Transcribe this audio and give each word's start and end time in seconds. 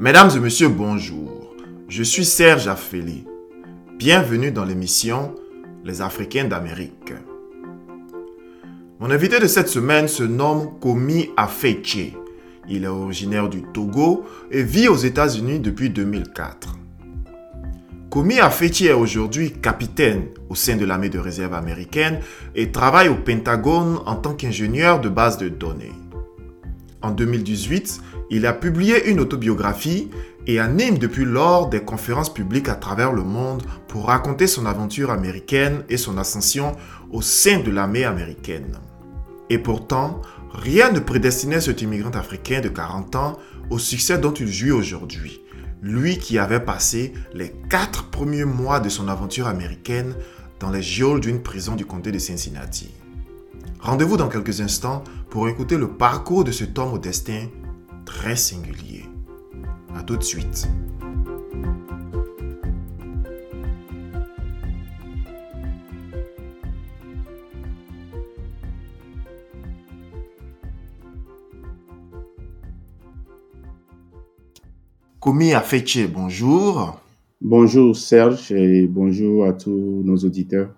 Mesdames 0.00 0.30
et 0.36 0.38
messieurs, 0.38 0.68
bonjour. 0.68 1.56
Je 1.88 2.04
suis 2.04 2.24
Serge 2.24 2.68
Affeli. 2.68 3.24
Bienvenue 3.96 4.52
dans 4.52 4.64
l'émission 4.64 5.34
Les 5.84 6.02
Africains 6.02 6.44
d'Amérique. 6.44 7.14
Mon 9.00 9.10
invité 9.10 9.40
de 9.40 9.48
cette 9.48 9.66
semaine 9.66 10.06
se 10.06 10.22
nomme 10.22 10.78
Komi 10.78 11.30
Afeche. 11.36 12.12
Il 12.68 12.84
est 12.84 12.86
originaire 12.86 13.48
du 13.48 13.64
Togo 13.64 14.24
et 14.52 14.62
vit 14.62 14.86
aux 14.86 14.94
États-Unis 14.94 15.58
depuis 15.58 15.90
2004. 15.90 16.77
Komi 18.18 18.40
Afeche 18.40 18.82
est 18.82 18.92
aujourd'hui 18.92 19.52
capitaine 19.52 20.24
au 20.48 20.56
sein 20.56 20.74
de 20.76 20.84
l'armée 20.84 21.08
de 21.08 21.20
réserve 21.20 21.54
américaine 21.54 22.18
et 22.56 22.72
travaille 22.72 23.08
au 23.08 23.14
Pentagone 23.14 24.00
en 24.06 24.16
tant 24.16 24.34
qu'ingénieur 24.34 25.00
de 25.00 25.08
base 25.08 25.38
de 25.38 25.48
données. 25.48 25.92
En 27.00 27.12
2018, 27.12 28.00
il 28.30 28.44
a 28.44 28.52
publié 28.52 29.08
une 29.08 29.20
autobiographie 29.20 30.10
et 30.48 30.58
anime 30.58 30.98
depuis 30.98 31.24
lors 31.24 31.68
des 31.68 31.78
conférences 31.78 32.34
publiques 32.34 32.68
à 32.68 32.74
travers 32.74 33.12
le 33.12 33.22
monde 33.22 33.62
pour 33.86 34.06
raconter 34.06 34.48
son 34.48 34.66
aventure 34.66 35.12
américaine 35.12 35.84
et 35.88 35.96
son 35.96 36.18
ascension 36.18 36.74
au 37.12 37.22
sein 37.22 37.60
de 37.60 37.70
l'armée 37.70 38.04
américaine. 38.04 38.80
Et 39.48 39.58
pourtant, 39.58 40.22
rien 40.52 40.90
ne 40.90 40.98
prédestinait 40.98 41.60
cet 41.60 41.82
immigrant 41.82 42.10
africain 42.10 42.60
de 42.62 42.68
40 42.68 43.14
ans 43.14 43.38
au 43.70 43.78
succès 43.78 44.18
dont 44.18 44.32
il 44.32 44.48
jouit 44.48 44.72
aujourd'hui. 44.72 45.40
Lui 45.80 46.18
qui 46.18 46.38
avait 46.38 46.60
passé 46.60 47.12
les 47.34 47.52
quatre 47.70 48.10
premiers 48.10 48.44
mois 48.44 48.80
de 48.80 48.88
son 48.88 49.08
aventure 49.08 49.46
américaine 49.46 50.14
dans 50.58 50.70
les 50.70 50.82
geôles 50.82 51.20
d'une 51.20 51.42
prison 51.42 51.76
du 51.76 51.86
comté 51.86 52.10
de 52.10 52.18
Cincinnati. 52.18 52.90
Rendez-vous 53.80 54.16
dans 54.16 54.28
quelques 54.28 54.60
instants 54.60 55.04
pour 55.30 55.48
écouter 55.48 55.76
le 55.76 55.88
parcours 55.88 56.42
de 56.42 56.50
cet 56.50 56.78
homme 56.78 56.94
au 56.94 56.98
destin 56.98 57.46
très 58.04 58.34
singulier. 58.34 59.04
A 59.94 60.02
tout 60.02 60.16
de 60.16 60.24
suite. 60.24 60.68
Komi 75.28 75.52
Afeche, 75.52 76.08
bonjour. 76.08 76.98
Bonjour 77.42 77.94
Serge 77.94 78.50
et 78.50 78.86
bonjour 78.86 79.44
à 79.44 79.52
tous 79.52 80.00
nos 80.02 80.16
auditeurs. 80.16 80.74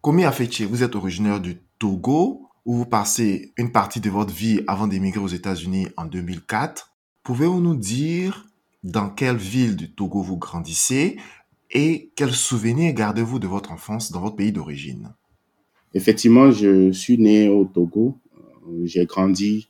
Komi 0.00 0.24
Afeche, 0.24 0.62
vous 0.62 0.82
êtes 0.82 0.96
originaire 0.96 1.38
du 1.38 1.58
Togo, 1.78 2.48
où 2.64 2.74
vous 2.74 2.86
passez 2.86 3.52
une 3.58 3.70
partie 3.70 4.00
de 4.00 4.08
votre 4.08 4.32
vie 4.32 4.62
avant 4.66 4.86
d'émigrer 4.86 5.20
aux 5.20 5.28
États-Unis 5.28 5.86
en 5.98 6.06
2004. 6.06 6.94
Pouvez-vous 7.22 7.60
nous 7.60 7.76
dire 7.76 8.46
dans 8.84 9.10
quelle 9.10 9.36
ville 9.36 9.76
du 9.76 9.92
Togo 9.92 10.22
vous 10.22 10.38
grandissez 10.38 11.18
et 11.70 12.10
quels 12.16 12.32
souvenirs 12.32 12.94
gardez-vous 12.94 13.38
de 13.38 13.48
votre 13.48 13.70
enfance 13.70 14.10
dans 14.12 14.22
votre 14.22 14.36
pays 14.36 14.50
d'origine? 14.50 15.12
Effectivement, 15.92 16.50
je 16.52 16.90
suis 16.90 17.18
né 17.18 17.50
au 17.50 17.66
Togo. 17.66 18.16
J'ai 18.84 19.04
grandi 19.04 19.68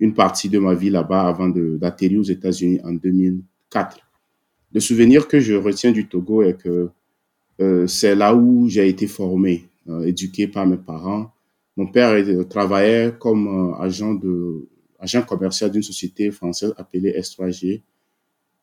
une 0.00 0.14
partie 0.14 0.48
de 0.48 0.58
ma 0.58 0.74
vie 0.74 0.90
là-bas 0.90 1.28
avant 1.28 1.48
d'atterrir 1.48 2.20
aux 2.20 2.24
États-Unis 2.24 2.80
en 2.84 2.92
2004. 2.92 3.98
Le 4.72 4.80
souvenir 4.80 5.28
que 5.28 5.38
je 5.40 5.54
retiens 5.54 5.92
du 5.92 6.08
Togo 6.08 6.42
est 6.42 6.54
que 6.60 6.90
euh, 7.60 7.86
c'est 7.86 8.14
là 8.14 8.34
où 8.34 8.68
j'ai 8.68 8.88
été 8.88 9.06
formé, 9.06 9.68
euh, 9.88 10.02
éduqué 10.02 10.48
par 10.48 10.66
mes 10.66 10.76
parents. 10.76 11.30
Mon 11.76 11.86
père 11.86 12.12
travaillait 12.48 13.14
comme 13.18 13.46
euh, 13.46 13.82
agent, 13.82 14.14
de, 14.14 14.68
agent 14.98 15.22
commercial 15.22 15.70
d'une 15.70 15.82
société 15.82 16.30
française 16.32 16.74
appelée 16.76 17.12
S3G. 17.12 17.82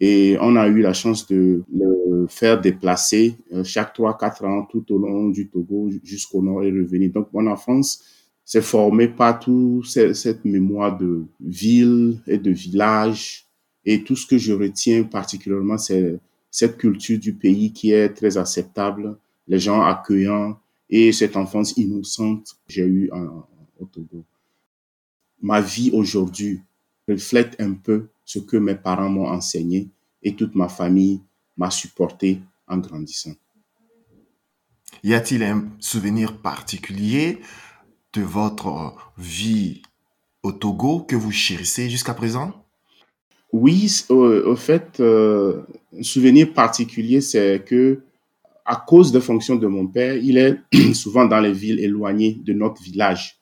Et 0.01 0.35
on 0.41 0.55
a 0.55 0.67
eu 0.67 0.81
la 0.81 0.93
chance 0.93 1.27
de 1.27 1.63
le 1.71 2.25
faire 2.27 2.59
déplacer 2.59 3.37
chaque 3.63 3.95
3-4 3.95 4.45
ans 4.45 4.65
tout 4.65 4.83
au 4.91 4.97
long 4.97 5.29
du 5.29 5.47
Togo 5.47 5.91
jusqu'au 6.03 6.41
nord 6.41 6.63
et 6.63 6.71
revenir. 6.71 7.11
Donc, 7.11 7.27
mon 7.31 7.45
enfance 7.45 8.03
s'est 8.51 8.61
formée 8.61 9.07
par 9.07 9.39
toute 9.39 9.85
cette 9.85 10.43
mémoire 10.43 10.97
de 10.97 11.23
ville 11.39 12.19
et 12.27 12.37
de 12.37 12.51
village. 12.51 13.45
Et 13.85 14.03
tout 14.03 14.17
ce 14.17 14.27
que 14.27 14.37
je 14.37 14.51
retiens 14.51 15.03
particulièrement, 15.03 15.77
c'est 15.77 16.19
cette 16.49 16.75
culture 16.77 17.17
du 17.17 17.31
pays 17.31 17.71
qui 17.71 17.93
est 17.93 18.09
très 18.09 18.37
acceptable, 18.37 19.17
les 19.47 19.57
gens 19.57 19.81
accueillants 19.81 20.59
et 20.89 21.13
cette 21.13 21.37
enfance 21.37 21.77
innocente 21.77 22.57
que 22.67 22.73
j'ai 22.73 22.85
eue 22.85 23.09
au 23.79 23.85
Togo. 23.85 24.25
Ma 25.41 25.61
vie 25.61 25.91
aujourd'hui 25.93 26.59
reflète 27.07 27.55
un 27.57 27.71
peu 27.71 28.09
ce 28.25 28.39
que 28.39 28.57
mes 28.57 28.75
parents 28.75 29.09
m'ont 29.09 29.29
enseigné 29.29 29.87
et 30.21 30.35
toute 30.35 30.55
ma 30.55 30.67
famille 30.67 31.21
m'a 31.55 31.71
supporté 31.71 32.41
en 32.67 32.79
grandissant. 32.79 33.31
Y 35.03 35.13
a-t-il 35.13 35.41
un 35.41 35.69
souvenir 35.79 36.37
particulier 36.41 37.39
de 38.13 38.21
votre 38.21 38.93
vie 39.17 39.81
au 40.43 40.51
Togo 40.51 41.01
que 41.01 41.15
vous 41.15 41.31
chérissez 41.31 41.89
jusqu'à 41.89 42.13
présent? 42.13 42.53
Oui, 43.53 44.05
au, 44.09 44.55
fait, 44.55 44.99
euh, 44.99 45.63
un 45.97 46.03
souvenir 46.03 46.53
particulier, 46.53 47.19
c'est 47.21 47.63
que 47.65 48.01
à 48.65 48.75
cause 48.75 49.11
des 49.11 49.19
fonctions 49.19 49.55
de 49.55 49.67
mon 49.67 49.87
père, 49.87 50.15
il 50.15 50.37
est 50.37 50.57
souvent 50.93 51.25
dans 51.25 51.39
les 51.39 51.51
villes 51.51 51.79
éloignées 51.79 52.39
de 52.43 52.53
notre 52.53 52.81
village. 52.81 53.39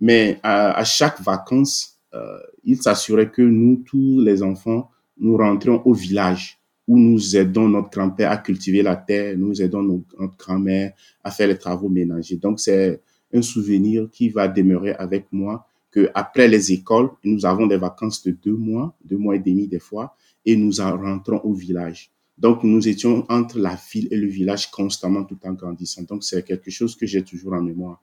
Mais 0.00 0.38
à, 0.42 0.84
chaque 0.84 1.20
vacances, 1.20 1.98
euh, 2.14 2.38
il 2.64 2.80
s'assurait 2.80 3.30
que 3.30 3.42
nous, 3.42 3.82
tous 3.86 4.20
les 4.20 4.42
enfants, 4.42 4.90
nous 5.18 5.36
rentrions 5.36 5.82
au 5.86 5.94
village 5.94 6.58
où 6.86 6.98
nous 6.98 7.36
aidons 7.36 7.68
notre 7.68 7.90
grand-père 7.90 8.30
à 8.30 8.38
cultiver 8.38 8.82
la 8.82 8.96
terre, 8.96 9.36
nous 9.36 9.60
aidons 9.60 9.82
notre 9.82 10.36
grand-mère 10.36 10.92
à 11.22 11.30
faire 11.30 11.48
les 11.48 11.58
travaux 11.58 11.88
ménagers. 11.88 12.36
Donc, 12.36 12.60
c'est 12.60 13.02
un 13.32 13.42
souvenir 13.42 14.08
qui 14.10 14.28
va 14.28 14.48
demeurer 14.48 14.92
avec 14.94 15.26
moi 15.32 15.66
que 15.90 16.10
après 16.14 16.48
les 16.48 16.72
écoles, 16.72 17.10
nous 17.24 17.46
avons 17.46 17.66
des 17.66 17.76
vacances 17.76 18.22
de 18.22 18.30
deux 18.30 18.56
mois, 18.56 18.94
deux 19.04 19.16
mois 19.16 19.36
et 19.36 19.38
demi 19.38 19.68
des 19.68 19.78
fois, 19.78 20.16
et 20.44 20.56
nous 20.56 20.72
rentrons 20.78 21.40
au 21.44 21.52
village. 21.52 22.10
Donc, 22.36 22.62
nous 22.62 22.86
étions 22.86 23.26
entre 23.28 23.58
la 23.58 23.76
ville 23.92 24.08
et 24.10 24.16
le 24.16 24.28
village 24.28 24.70
constamment 24.70 25.24
tout 25.24 25.38
en 25.44 25.52
grandissant. 25.52 26.02
Donc, 26.02 26.22
c'est 26.22 26.44
quelque 26.44 26.70
chose 26.70 26.94
que 26.94 27.04
j'ai 27.04 27.24
toujours 27.24 27.54
en 27.54 27.62
mémoire. 27.62 28.02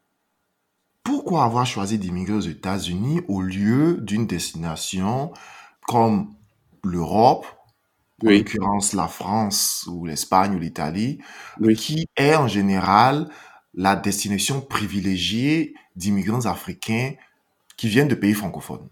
Pourquoi 1.04 1.46
avoir 1.46 1.66
choisi 1.66 1.98
d'immigrer 1.98 2.34
aux 2.34 2.42
États-Unis 2.42 3.22
au 3.28 3.42
lieu 3.42 3.98
d'une 4.02 4.28
destination 4.28 5.32
comme 5.88 6.34
l'Europe, 6.84 7.46
en 8.24 8.30
l'occurrence 8.30 8.94
la 8.94 9.08
France 9.08 9.88
ou 9.92 10.06
l'Espagne 10.06 10.56
ou 10.56 10.60
l'Italie, 10.60 11.20
qui 11.78 12.08
est 12.18 12.36
en 12.36 12.48
général 12.48 13.30
la 13.76 13.96
destination 13.96 14.62
privilégiée 14.62 15.74
d'immigrants 15.96 16.46
africains 16.46 17.14
qui 17.78 17.88
viennent 17.88 18.08
de 18.08 18.16
pays 18.16 18.34
francophones. 18.34 18.88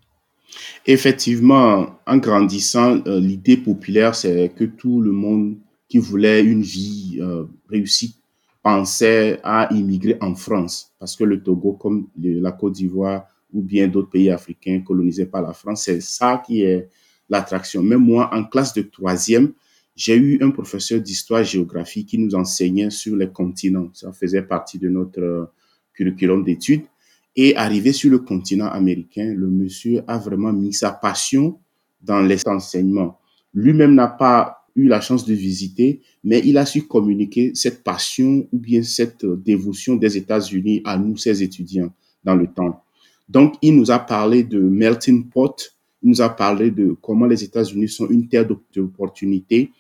Effectivement, 0.86 2.00
en 2.06 2.18
grandissant, 2.18 3.02
euh, 3.08 3.20
l'idée 3.20 3.58
populaire, 3.58 4.14
c'est 4.14 4.52
que 4.56 4.66
tout 4.66 5.02
le 5.02 5.12
monde 5.12 5.58
qui 5.88 5.98
voulait 5.98 6.44
une 6.44 6.62
vie 6.62 7.18
euh, 7.22 7.46
réussie 7.70 8.18
pensait 8.62 9.40
à 9.44 9.68
immigrer 9.74 10.18
en 10.22 10.36
France, 10.36 10.92
parce 11.00 11.16
que 11.16 11.24
le 11.24 11.42
Togo, 11.42 11.74
comme 11.74 12.08
la 12.18 12.52
Côte 12.52 12.74
d'Ivoire 12.74 13.26
ou 13.54 13.62
bien 13.62 13.88
d'autres 13.88 14.10
pays 14.10 14.30
africains 14.30 14.82
colonisés 14.82 15.26
par 15.26 15.42
la 15.42 15.54
France, 15.54 15.84
c'est 15.84 16.02
ça 16.02 16.42
qui 16.46 16.62
est 16.62 16.90
l'attraction. 17.30 17.84
Même 17.84 18.00
moi, 18.00 18.30
en 18.34 18.44
classe 18.46 18.74
de 18.74 18.82
troisième, 18.82 19.54
j'ai 19.96 20.16
eu 20.16 20.40
un 20.42 20.50
professeur 20.50 21.02
d'histoire-géographie 21.02 22.06
qui 22.06 22.18
nous 22.18 22.34
enseignait 22.36 22.90
sur 22.90 23.16
les 23.16 23.30
continents. 23.30 23.90
Ça 23.94 24.12
faisait 24.12 24.42
partie 24.42 24.80
de 24.80 24.90
notre 24.90 25.22
euh, 25.22 25.46
curriculum 25.94 26.44
d'études. 26.44 26.84
Et 27.36 27.56
arrivé 27.56 27.94
sur 27.94 28.12
le 28.12 28.20
continent 28.20 28.68
américain, 28.68 29.34
le 29.36 29.48
monsieur 29.48 30.04
a 30.08 30.18
vraiment 30.18 30.54
mis 30.54 30.74
sa 30.74 30.92
passion 30.92 31.60
dans 32.02 32.22
les 32.22 32.42
enseignements. 32.48 33.20
Lui-même 33.54 33.96
n'a 33.96 34.08
pas 34.08 34.68
eu 34.76 34.88
la 34.88 35.02
chance 35.02 35.26
de 35.26 35.34
visiter, 35.34 36.02
mais 36.24 36.42
il 36.46 36.58
a 36.58 36.66
su 36.66 36.84
communiquer 36.84 37.52
cette 37.54 37.84
passion 37.84 38.48
ou 38.52 38.58
bien 38.58 38.84
cette 38.84 39.26
dévotion 39.26 39.96
des 39.96 40.18
États-Unis 40.18 40.82
à 40.86 40.98
nous, 40.98 41.18
ses 41.18 41.44
étudiants, 41.44 41.92
dans 42.24 42.36
le 42.36 42.48
temps. 42.48 42.84
Donc, 43.30 43.56
il 43.62 43.76
nous 43.76 43.92
a 43.92 44.00
parlé 44.00 44.44
de 44.44 44.60
melting 44.60 45.30
pot, 45.30 45.76
il 46.02 46.10
nous 46.10 46.22
a 46.22 46.30
parlé 46.30 46.72
de 46.72 46.96
comment 47.02 47.26
les 47.26 47.44
États-Unis 47.44 47.88
sont 47.88 48.10
une 48.10 48.28
terre 48.28 48.48
d'opportunité 48.48 49.72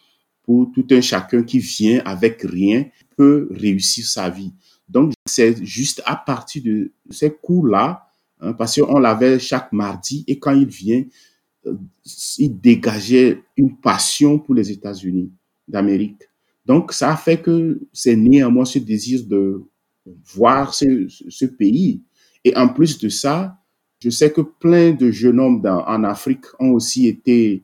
pour 0.43 0.71
tout 0.73 0.85
un 0.91 1.01
chacun 1.01 1.43
qui 1.43 1.59
vient 1.59 2.01
avec 2.05 2.41
rien 2.41 2.85
peut 3.15 3.47
réussir 3.51 4.05
sa 4.05 4.29
vie. 4.29 4.53
Donc, 4.87 5.13
c'est 5.25 5.63
juste 5.63 6.01
à 6.05 6.15
partir 6.15 6.63
de 6.63 6.91
ces 7.09 7.31
cours-là, 7.31 8.05
hein, 8.41 8.53
parce 8.53 8.79
qu'on 8.79 8.99
l'avait 8.99 9.39
chaque 9.39 9.71
mardi, 9.71 10.23
et 10.27 10.37
quand 10.37 10.51
il 10.53 10.67
vient, 10.67 11.03
euh, 11.65 11.75
il 12.37 12.59
dégageait 12.59 13.41
une 13.55 13.77
passion 13.77 14.37
pour 14.39 14.53
les 14.53 14.69
États-Unis 14.71 15.31
d'Amérique. 15.67 16.21
Donc, 16.65 16.93
ça 16.93 17.11
a 17.11 17.17
fait 17.17 17.41
que 17.41 17.81
c'est 17.91 18.15
né 18.15 18.43
en 18.43 18.51
moi 18.51 18.65
ce 18.65 18.79
désir 18.79 19.23
de 19.25 19.63
voir 20.33 20.73
ce, 20.73 21.45
pays. 21.45 22.01
Et 22.43 22.55
en 22.57 22.69
plus 22.69 22.99
de 22.99 23.09
ça, 23.09 23.57
je 23.99 24.09
sais 24.09 24.31
que 24.31 24.41
plein 24.41 24.91
de 24.91 25.11
jeunes 25.11 25.39
hommes 25.39 25.65
en 25.65 26.03
Afrique 26.03 26.45
ont 26.59 26.71
aussi 26.71 27.07
été, 27.07 27.63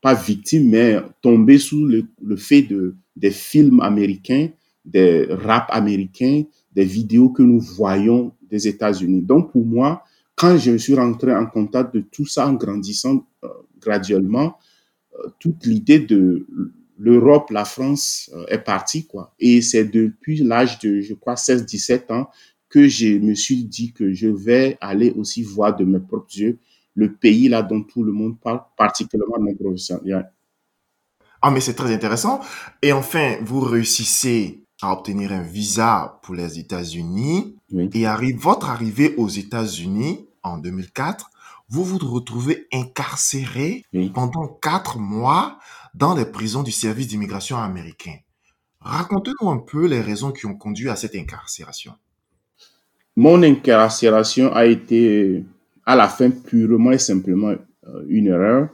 pas 0.00 0.14
victimes, 0.14 0.70
mais 0.70 0.96
tombés 1.20 1.58
sous 1.58 1.86
le, 1.86 2.06
le 2.22 2.36
fait 2.36 2.62
de, 2.62 2.96
des 3.16 3.30
films 3.30 3.80
américains, 3.80 4.48
des 4.84 5.26
rap 5.28 5.66
américains, 5.70 6.44
des 6.72 6.84
vidéos 6.84 7.30
que 7.30 7.42
nous 7.42 7.60
voyons 7.60 8.32
des 8.48 8.66
États-Unis. 8.68 9.22
Donc 9.22 9.52
pour 9.52 9.64
moi, 9.64 10.04
quand 10.36 10.56
je 10.56 10.76
suis 10.76 10.94
rentré 10.94 11.34
en 11.34 11.46
contact 11.46 11.94
de 11.94 12.00
tout 12.00 12.26
ça 12.26 12.48
en 12.48 12.54
grandissant 12.54 13.26
euh, 13.44 13.48
graduellement, 13.80 14.56
euh, 15.14 15.28
toute 15.38 15.66
l'idée 15.66 16.00
de 16.00 16.46
l'Europe, 16.98 17.50
la 17.50 17.64
France 17.64 18.30
euh, 18.34 18.46
est 18.48 18.58
partie, 18.58 19.06
quoi. 19.06 19.34
Et 19.38 19.60
c'est 19.62 19.84
depuis 19.84 20.38
l'âge 20.38 20.78
de, 20.78 21.00
je 21.00 21.14
crois, 21.14 21.34
16-17 21.34 22.12
ans 22.12 22.30
que 22.68 22.88
je 22.88 23.18
me 23.18 23.34
suis 23.34 23.64
dit 23.64 23.92
que 23.92 24.12
je 24.12 24.28
vais 24.28 24.78
aller 24.80 25.10
aussi 25.10 25.42
voir 25.42 25.76
de 25.76 25.84
mes 25.84 25.98
propres 25.98 26.34
yeux 26.36 26.58
le 26.94 27.12
pays 27.14 27.48
là 27.48 27.62
dont 27.62 27.82
tout 27.82 28.02
le 28.02 28.12
monde 28.12 28.38
parle, 28.38 28.62
particulièrement 28.76 29.38
mon 29.38 29.54
professeur. 29.54 30.00
Ah, 31.42 31.50
mais 31.50 31.60
c'est 31.60 31.74
très 31.74 31.92
intéressant. 31.92 32.40
Et 32.82 32.92
enfin, 32.92 33.36
vous 33.42 33.60
réussissez 33.60 34.64
à 34.82 34.92
obtenir 34.92 35.32
un 35.32 35.42
visa 35.42 36.20
pour 36.22 36.34
les 36.34 36.58
États-Unis 36.58 37.56
et 37.92 38.06
arrive 38.06 38.38
votre 38.38 38.68
arrivée 38.68 39.14
aux 39.16 39.28
États-Unis 39.28 40.26
en 40.42 40.58
2004, 40.58 41.30
vous 41.68 41.84
vous 41.84 41.98
retrouvez 41.98 42.66
incarcéré 42.72 43.84
pendant 44.14 44.48
quatre 44.48 44.98
mois 44.98 45.58
dans 45.94 46.14
les 46.14 46.24
prisons 46.24 46.62
du 46.62 46.72
service 46.72 47.08
d'immigration 47.08 47.58
américain. 47.58 48.16
Racontez-nous 48.80 49.50
un 49.50 49.58
peu 49.58 49.86
les 49.86 50.00
raisons 50.00 50.32
qui 50.32 50.46
ont 50.46 50.56
conduit 50.56 50.88
à 50.88 50.96
cette 50.96 51.14
incarcération. 51.14 51.94
Mon 53.16 53.42
incarcération 53.42 54.52
a 54.54 54.64
été 54.64 55.44
à 55.90 55.96
la 55.96 56.06
fin 56.06 56.30
purement 56.30 56.92
et 56.92 56.98
simplement 56.98 57.48
euh, 57.48 58.04
une 58.08 58.28
erreur. 58.28 58.68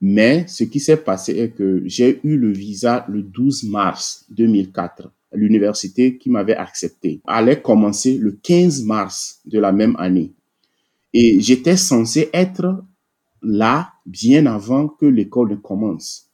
Mais 0.00 0.46
ce 0.48 0.64
qui 0.64 0.80
s'est 0.80 0.96
passé 0.96 1.32
est 1.36 1.50
que 1.50 1.82
j'ai 1.84 2.20
eu 2.24 2.38
le 2.38 2.52
visa 2.52 3.04
le 3.10 3.20
12 3.20 3.64
mars 3.64 4.24
2004. 4.30 5.10
L'université 5.34 6.16
qui 6.16 6.30
m'avait 6.30 6.56
accepté 6.56 7.20
allait 7.26 7.60
commencer 7.60 8.16
le 8.16 8.32
15 8.42 8.82
mars 8.84 9.40
de 9.44 9.58
la 9.58 9.72
même 9.72 9.94
année. 9.98 10.32
Et 11.12 11.38
j'étais 11.38 11.76
censé 11.76 12.30
être 12.32 12.82
là 13.42 13.92
bien 14.06 14.46
avant 14.46 14.88
que 14.88 15.04
l'école 15.04 15.50
ne 15.50 15.56
commence. 15.56 16.30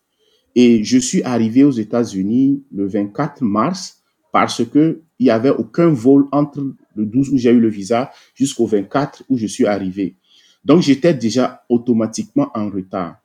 Et 0.55 0.85
je 0.85 0.99
suis 0.99 1.25
arrivé 1.25 1.65
aux 1.65 1.73
États-Unis 1.73 2.63
le 2.73 2.87
24 2.87 3.43
mars 3.43 4.01
parce 4.33 4.65
que 4.65 5.03
il 5.19 5.27
y 5.27 5.31
avait 5.31 5.51
aucun 5.51 5.89
vol 5.89 6.27
entre 6.31 6.73
le 6.95 7.05
12 7.05 7.31
où 7.31 7.37
j'ai 7.37 7.51
eu 7.51 7.61
le 7.61 7.69
visa 7.69 8.13
jusqu'au 8.35 8.67
24 8.67 9.25
où 9.29 9.37
je 9.37 9.47
suis 9.47 9.67
arrivé. 9.67 10.17
Donc 10.65 10.83
j'étais 10.83 11.15
déjà 11.15 11.65
automatiquement 11.69 12.51
en 12.55 12.69
retard. 12.69 13.17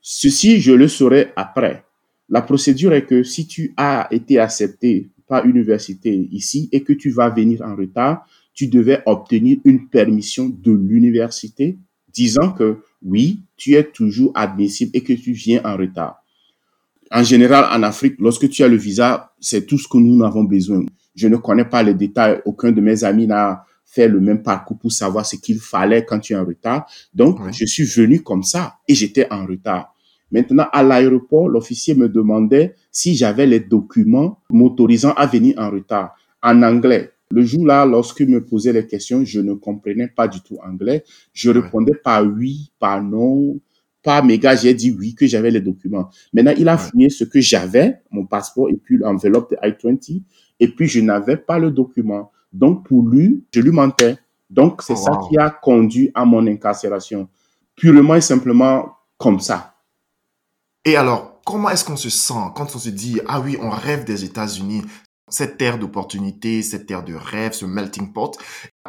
Ceci, 0.00 0.60
je 0.60 0.72
le 0.72 0.88
saurai 0.88 1.32
après. 1.36 1.84
La 2.28 2.42
procédure 2.42 2.92
est 2.92 3.04
que 3.04 3.22
si 3.22 3.46
tu 3.46 3.72
as 3.76 4.08
été 4.10 4.38
accepté 4.38 5.10
par 5.28 5.46
université 5.46 6.28
ici 6.32 6.68
et 6.72 6.82
que 6.82 6.92
tu 6.92 7.10
vas 7.10 7.30
venir 7.30 7.62
en 7.62 7.76
retard, 7.76 8.26
tu 8.54 8.66
devais 8.66 9.02
obtenir 9.06 9.58
une 9.64 9.88
permission 9.88 10.48
de 10.48 10.72
l'université 10.72 11.78
disant 12.12 12.52
que 12.52 12.78
oui, 13.02 13.40
tu 13.56 13.74
es 13.74 13.84
toujours 13.84 14.32
admissible 14.34 14.90
et 14.94 15.02
que 15.02 15.12
tu 15.12 15.32
viens 15.32 15.60
en 15.64 15.76
retard. 15.76 16.22
En 17.10 17.22
général, 17.22 17.66
en 17.70 17.82
Afrique, 17.82 18.16
lorsque 18.18 18.48
tu 18.48 18.62
as 18.62 18.68
le 18.68 18.76
visa, 18.76 19.32
c'est 19.40 19.66
tout 19.66 19.78
ce 19.78 19.88
que 19.88 19.98
nous 19.98 20.24
avons 20.24 20.44
besoin. 20.44 20.84
Je 21.14 21.28
ne 21.28 21.36
connais 21.36 21.64
pas 21.64 21.82
les 21.82 21.94
détails. 21.94 22.40
Aucun 22.44 22.72
de 22.72 22.80
mes 22.80 23.04
amis 23.04 23.26
n'a 23.26 23.64
fait 23.84 24.08
le 24.08 24.20
même 24.20 24.42
parcours 24.42 24.78
pour 24.78 24.92
savoir 24.92 25.26
ce 25.26 25.36
qu'il 25.36 25.58
fallait 25.58 26.04
quand 26.04 26.18
tu 26.18 26.32
es 26.32 26.36
en 26.36 26.44
retard. 26.44 26.86
Donc, 27.12 27.38
je 27.52 27.66
suis 27.66 27.84
venu 27.84 28.22
comme 28.22 28.42
ça 28.42 28.76
et 28.88 28.94
j'étais 28.94 29.30
en 29.30 29.46
retard. 29.46 29.94
Maintenant, 30.30 30.66
à 30.72 30.82
l'aéroport, 30.82 31.48
l'officier 31.48 31.94
me 31.94 32.08
demandait 32.08 32.74
si 32.90 33.14
j'avais 33.14 33.46
les 33.46 33.60
documents 33.60 34.40
m'autorisant 34.50 35.12
à 35.12 35.26
venir 35.26 35.54
en 35.58 35.70
retard 35.70 36.16
en 36.42 36.62
anglais. 36.62 37.12
Le 37.30 37.42
jour-là, 37.42 37.86
lorsqu'il 37.86 38.28
me 38.28 38.44
posait 38.44 38.72
les 38.72 38.86
questions, 38.86 39.24
je 39.24 39.40
ne 39.40 39.54
comprenais 39.54 40.08
pas 40.08 40.28
du 40.28 40.40
tout 40.40 40.58
anglais. 40.62 41.04
Je 41.32 41.50
répondais 41.50 41.94
par 41.94 42.24
oui, 42.24 42.70
par 42.78 43.02
non, 43.02 43.58
par 44.02 44.24
méga. 44.24 44.54
J'ai 44.54 44.74
dit 44.74 44.90
oui, 44.90 45.14
que 45.14 45.26
j'avais 45.26 45.50
les 45.50 45.60
documents. 45.60 46.10
Maintenant, 46.32 46.52
il 46.58 46.68
a 46.68 46.76
fouillé 46.76 47.08
ce 47.08 47.24
que 47.24 47.40
j'avais, 47.40 48.00
mon 48.10 48.26
passeport 48.26 48.68
et 48.68 48.76
puis 48.76 48.98
l'enveloppe 48.98 49.50
de 49.50 49.56
I-20. 49.62 50.22
Et 50.60 50.68
puis, 50.68 50.88
je 50.88 51.00
n'avais 51.00 51.36
pas 51.36 51.58
le 51.58 51.70
document. 51.70 52.30
Donc, 52.52 52.86
pour 52.86 53.06
lui, 53.08 53.44
je 53.52 53.60
lui 53.60 53.70
mentais. 53.70 54.18
Donc, 54.50 54.82
c'est 54.82 54.96
ça 54.96 55.18
qui 55.28 55.38
a 55.38 55.50
conduit 55.50 56.10
à 56.14 56.24
mon 56.24 56.46
incarcération. 56.46 57.28
Purement 57.74 58.16
et 58.16 58.20
simplement 58.20 58.96
comme 59.16 59.40
ça. 59.40 59.76
Et 60.84 60.96
alors, 60.96 61.40
comment 61.44 61.70
est-ce 61.70 61.84
qu'on 61.84 61.96
se 61.96 62.10
sent 62.10 62.34
quand 62.54 62.74
on 62.74 62.78
se 62.78 62.90
dit, 62.90 63.20
ah 63.26 63.40
oui, 63.40 63.56
on 63.60 63.70
rêve 63.70 64.04
des 64.04 64.24
États-Unis, 64.24 64.82
cette 65.28 65.56
terre 65.56 65.78
d'opportunités, 65.78 66.62
cette 66.62 66.86
terre 66.86 67.04
de 67.04 67.14
rêve, 67.14 67.52
ce 67.52 67.64
melting 67.64 68.12
pot. 68.12 68.36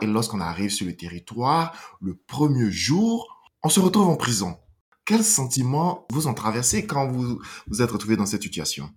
Et 0.02 0.08
lorsqu'on 0.08 0.42
arrive 0.42 0.72
sur 0.72 0.86
le 0.86 0.96
territoire, 0.96 1.98
le 2.02 2.16
premier 2.16 2.72
jour, 2.72 3.42
on 3.64 3.70
se 3.70 3.80
retrouve 3.80 4.10
en 4.10 4.18
prison. 4.18 4.58
Quels 5.06 5.24
sentiments 5.24 6.06
vous 6.10 6.28
ont 6.28 6.34
traversé 6.34 6.86
quand 6.86 7.08
vous 7.08 7.40
vous 7.68 7.82
êtes 7.82 7.92
retrouvé 7.92 8.18
dans 8.18 8.26
cette 8.26 8.44
situation? 8.44 8.90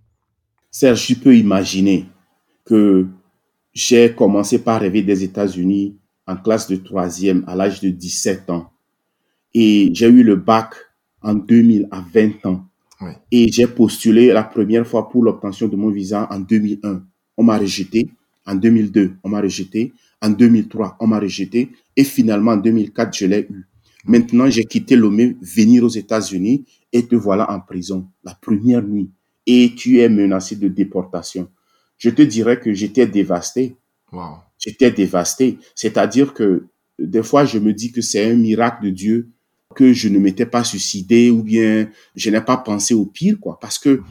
Serge, 0.71 1.07
je 1.07 1.15
peux 1.15 1.35
imaginer 1.35 2.09
que 2.65 3.07
j'ai 3.77 4.15
commencé 4.15 4.57
par 4.57 4.81
rêver 4.81 5.03
des 5.03 5.23
États-Unis 5.23 5.95
en 6.25 6.35
classe 6.35 6.67
de 6.67 6.77
troisième 6.77 7.43
à 7.45 7.55
l'âge 7.55 7.79
de 7.79 7.89
17 7.89 8.49
ans. 8.49 8.71
Et 9.53 9.91
j'ai 9.93 10.07
eu 10.07 10.23
le 10.23 10.35
bac 10.35 10.73
en 11.21 11.35
2000 11.35 11.87
à 11.91 12.03
20 12.13 12.45
ans. 12.47 12.65
Et 13.31 13.51
j'ai 13.51 13.67
postulé 13.67 14.33
la 14.33 14.43
première 14.43 14.87
fois 14.87 15.07
pour 15.07 15.23
l'obtention 15.23 15.67
de 15.67 15.75
mon 15.75 15.91
visa 15.91 16.27
en 16.31 16.39
2001 16.39 17.03
on 17.37 17.43
m'a 17.43 17.57
rejeté. 17.59 18.09
En 18.47 18.55
2002, 18.55 19.13
on 19.23 19.29
m'a 19.29 19.41
rejeté. 19.41 19.93
En 20.21 20.31
2003, 20.31 20.97
on 20.99 21.05
m'a 21.05 21.19
rejeté. 21.19 21.69
Et 21.95 22.03
finalement, 22.03 22.53
en 22.53 22.57
2004, 22.57 23.15
je 23.15 23.25
l'ai 23.27 23.47
eu. 23.49 23.67
Maintenant, 24.05 24.49
j'ai 24.49 24.63
quitté 24.63 24.95
Lomé, 24.95 25.37
venir 25.39 25.83
aux 25.83 25.89
États-Unis 25.89 26.65
et 26.91 27.05
te 27.05 27.15
voilà 27.15 27.51
en 27.51 27.59
prison 27.59 28.07
la 28.23 28.33
première 28.33 28.81
nuit. 28.81 29.11
Et 29.45 29.73
tu 29.75 29.99
es 29.99 30.09
menacé 30.09 30.55
de 30.55 30.67
déportation. 30.67 31.47
Je 31.97 32.09
te 32.09 32.21
dirais 32.21 32.59
que 32.59 32.73
j'étais 32.73 33.07
dévasté. 33.07 33.75
J'étais 34.57 34.91
dévasté. 34.91 35.57
C'est-à-dire 35.75 36.33
que 36.33 36.67
des 36.99 37.23
fois, 37.23 37.45
je 37.45 37.59
me 37.59 37.73
dis 37.73 37.91
que 37.91 38.01
c'est 38.01 38.31
un 38.31 38.35
miracle 38.35 38.85
de 38.85 38.89
Dieu 38.89 39.29
que 39.75 39.93
je 39.93 40.09
ne 40.09 40.17
m'étais 40.17 40.45
pas 40.45 40.63
suicidé 40.63 41.29
ou 41.29 41.43
bien 41.43 41.89
je 42.15 42.29
n'ai 42.29 42.41
pas 42.41 42.57
pensé 42.57 42.93
au 42.93 43.05
pire, 43.05 43.39
quoi, 43.39 43.59
parce 43.59 43.77
que 43.77 44.01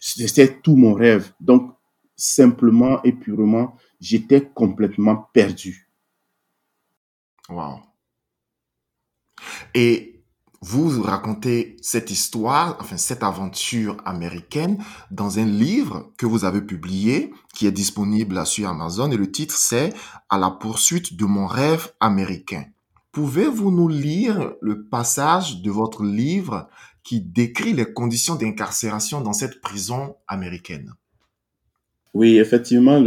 c'était 0.00 0.60
tout 0.60 0.76
mon 0.76 0.94
rêve. 0.94 1.32
Donc, 1.40 1.72
simplement 2.16 3.02
et 3.02 3.12
purement, 3.12 3.76
j'étais 4.00 4.40
complètement 4.42 5.28
perdu. 5.32 5.88
Wow. 7.48 7.80
Et 9.74 10.15
vous 10.60 11.02
racontez 11.02 11.76
cette 11.82 12.10
histoire, 12.10 12.76
enfin 12.80 12.96
cette 12.96 13.22
aventure 13.22 13.96
américaine 14.04 14.78
dans 15.10 15.38
un 15.38 15.44
livre 15.44 16.12
que 16.16 16.26
vous 16.26 16.44
avez 16.44 16.62
publié 16.62 17.32
qui 17.54 17.66
est 17.66 17.72
disponible 17.72 18.44
sur 18.46 18.68
Amazon 18.68 19.10
et 19.10 19.16
le 19.16 19.30
titre 19.30 19.54
c'est 19.56 19.92
À 20.28 20.38
la 20.38 20.50
poursuite 20.50 21.16
de 21.16 21.24
mon 21.24 21.46
rêve 21.46 21.92
américain. 22.00 22.64
Pouvez-vous 23.12 23.70
nous 23.70 23.88
lire 23.88 24.54
le 24.60 24.84
passage 24.84 25.62
de 25.62 25.70
votre 25.70 26.04
livre 26.04 26.68
qui 27.02 27.20
décrit 27.20 27.72
les 27.72 27.92
conditions 27.92 28.34
d'incarcération 28.34 29.20
dans 29.20 29.32
cette 29.32 29.60
prison 29.60 30.16
américaine? 30.26 30.92
Oui, 32.12 32.38
effectivement, 32.38 33.02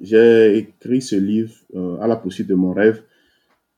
j'ai 0.00 0.58
écrit 0.58 1.02
ce 1.02 1.16
livre 1.16 1.52
euh, 1.74 2.00
à 2.00 2.06
la 2.06 2.16
poursuite 2.16 2.48
de 2.48 2.54
mon 2.54 2.72
rêve. 2.72 3.02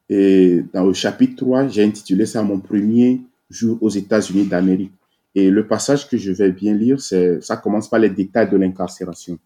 Et 0.09 0.65
dans 0.73 0.87
le 0.87 0.95
chapitre 0.95 1.37
3, 1.37 1.69
j'ai 1.69 1.85
intitulé 1.85 2.27
ça 2.27 2.43
Mon 2.43 2.61
premier 2.61 3.21
jour 3.51 3.79
aux 3.81 3.91
États-Unis 3.91 4.47
d'Amérique. 4.47 4.93
Et 5.35 5.51
le 5.51 5.67
passage 5.67 6.09
que 6.09 6.17
je 6.17 6.33
vais 6.33 6.51
bien 6.51 6.75
lire, 6.75 7.01
ça 7.01 7.57
commence 7.57 7.89
par 7.89 8.01
les 8.01 8.11
détails 8.11 8.51
de 8.51 8.57
l'incarcération. 8.57 9.39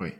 Oui. 0.00 0.10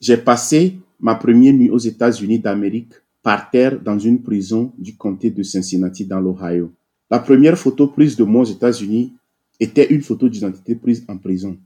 J'ai 0.00 0.16
passé 0.16 0.76
ma 1.00 1.16
première 1.16 1.52
nuit 1.52 1.70
aux 1.70 1.78
États-Unis 1.78 2.38
d'Amérique 2.38 2.92
par 3.22 3.50
terre 3.50 3.80
dans 3.80 3.98
une 3.98 4.22
prison 4.22 4.72
du 4.78 4.96
comté 4.96 5.30
de 5.30 5.42
Cincinnati 5.42 6.06
dans 6.06 6.20
l'Ohio. 6.20 6.72
La 7.10 7.18
première 7.18 7.58
photo 7.58 7.88
prise 7.88 8.16
de 8.16 8.24
moi 8.24 8.42
aux 8.42 8.52
États-Unis 8.52 9.12
était 9.60 9.92
une 9.92 10.00
photo 10.00 10.28
d'identité 10.28 10.74
prise 10.74 11.04
en 11.08 11.18
prison. 11.18 11.58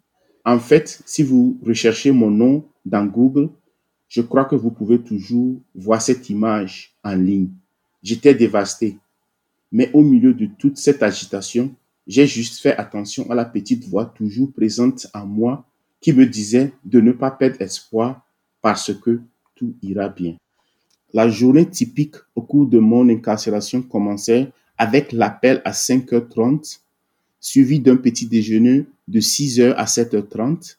En 0.44 0.58
fait, 0.58 1.00
si 1.06 1.22
vous 1.22 1.58
recherchez 1.64 2.10
mon 2.10 2.30
nom 2.30 2.64
dans 2.84 3.04
Google, 3.04 3.48
je 4.08 4.22
crois 4.22 4.44
que 4.44 4.54
vous 4.54 4.70
pouvez 4.70 5.00
toujours 5.00 5.60
voir 5.74 6.00
cette 6.00 6.30
image 6.30 6.94
en 7.02 7.14
ligne. 7.14 7.50
J'étais 8.02 8.34
dévasté. 8.34 8.98
Mais 9.72 9.90
au 9.92 10.02
milieu 10.02 10.32
de 10.32 10.46
toute 10.46 10.78
cette 10.78 11.02
agitation, 11.02 11.74
j'ai 12.06 12.26
juste 12.26 12.60
fait 12.60 12.76
attention 12.76 13.28
à 13.30 13.34
la 13.34 13.44
petite 13.44 13.88
voix 13.88 14.06
toujours 14.06 14.52
présente 14.52 15.08
en 15.12 15.26
moi 15.26 15.66
qui 16.00 16.12
me 16.12 16.24
disait 16.24 16.72
de 16.84 17.00
ne 17.00 17.12
pas 17.12 17.32
perdre 17.32 17.60
espoir 17.60 18.24
parce 18.62 18.94
que 18.94 19.20
tout 19.56 19.74
ira 19.82 20.08
bien. 20.08 20.36
la 21.12 21.28
journée 21.28 21.68
typique 21.68 22.16
au 22.34 22.42
cours 22.42 22.66
de 22.66 22.78
mon 22.78 23.08
incarcération 23.08 23.82
commençait 23.82 24.52
avec 24.76 25.12
l'appel 25.12 25.62
à 25.64 25.72
5h30, 25.72 26.80
suivi 27.40 27.80
d'un 27.80 27.96
petit 27.96 28.26
déjeuner 28.26 28.84
de 29.08 29.20
6h 29.20 29.72
à 29.74 29.84
7h30. 29.84 30.76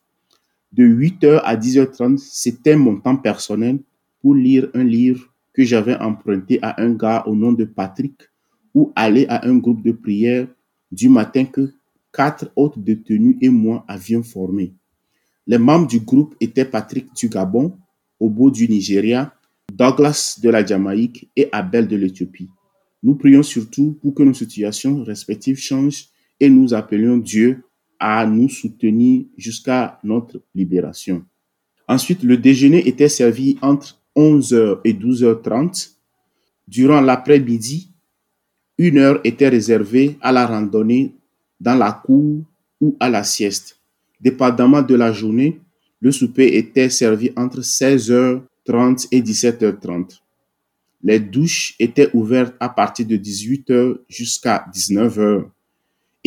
De 0.72 0.84
8h 0.84 1.42
à 1.44 1.56
10h30, 1.56 2.18
c'était 2.18 2.76
mon 2.76 3.00
temps 3.00 3.18
personnel 3.18 3.80
pour 4.22 4.36
lire 4.36 4.70
un 4.74 4.84
livre 4.84 5.34
que 5.54 5.64
j'avais 5.64 5.96
emprunté 5.96 6.60
à 6.62 6.82
un 6.82 6.94
gars 6.94 7.24
au 7.26 7.36
nom 7.36 7.54
de 7.54 7.66
Patrick 7.66 8.22
ou 8.74 8.92
aller 8.96 9.26
à 9.28 9.48
un 9.48 9.58
groupe 9.58 9.82
de 9.82 9.92
prière 9.92 10.48
du 10.92 11.10
matin 11.10 11.46
que 11.46 11.74
quatre 12.14 12.52
autres 12.56 12.80
détenus 12.80 13.38
et 13.42 13.50
moi 13.50 13.86
avions 13.88 14.24
formé. 14.24 14.74
Les 15.48 15.58
membres 15.58 15.88
du 15.88 16.00
groupe 16.00 16.36
étaient 16.42 16.66
Patrick 16.66 17.14
du 17.16 17.30
Gabon, 17.30 17.78
Obo 18.20 18.52
du 18.52 18.68
Nigeria, 18.68 19.34
Douglas 19.74 20.40
de 20.42 20.50
la 20.50 20.66
Jamaïque 20.66 21.30
et 21.36 21.50
Abel 21.52 21.88
de 21.88 21.96
l'Éthiopie. 21.96 22.50
Nous 23.04 23.16
prions 23.16 23.44
surtout 23.44 23.98
pour 24.02 24.14
que 24.14 24.24
nos 24.24 24.34
situations 24.34 25.04
respectives 25.04 25.58
changent 25.58 26.10
et 26.40 26.50
nous 26.50 26.74
appelions 26.74 27.18
Dieu 27.18 27.64
à 28.00 28.26
nous 28.26 28.50
soutenir 28.50 29.26
jusqu'à 29.38 30.00
notre 30.04 30.42
libération. 30.54 31.26
Ensuite, 31.88 32.24
le 32.24 32.38
déjeuner 32.38 32.88
était 32.88 33.10
servi 33.10 33.58
entre 33.62 34.00
11h 34.16 34.80
et 34.84 34.94
12h30. 34.94 35.92
Durant 36.68 37.02
l'après-midi, 37.02 37.94
une 38.78 38.98
heure 38.98 39.22
était 39.24 39.48
réservée 39.48 40.18
à 40.22 40.32
la 40.32 40.46
randonnée 40.46 41.16
dans 41.60 41.76
la 41.76 41.92
cour 41.92 42.44
ou 42.82 42.96
à 43.00 43.10
la 43.10 43.24
sieste. 43.24 43.80
Dépendamment 44.20 44.82
de 44.82 44.96
la 44.96 45.12
journée, 45.12 45.60
le 46.00 46.12
souper 46.12 46.58
était 46.58 46.90
servi 46.90 47.32
entre 47.36 47.62
16h30 47.62 49.08
et 49.12 49.22
17h30. 49.22 50.20
Les 51.04 51.20
douches 51.20 51.76
étaient 51.80 52.10
ouvertes 52.14 52.56
à 52.60 52.70
partir 52.70 53.06
de 53.06 53.18
18h 53.18 54.00
jusqu'à 54.10 54.66
19h. 54.74 55.46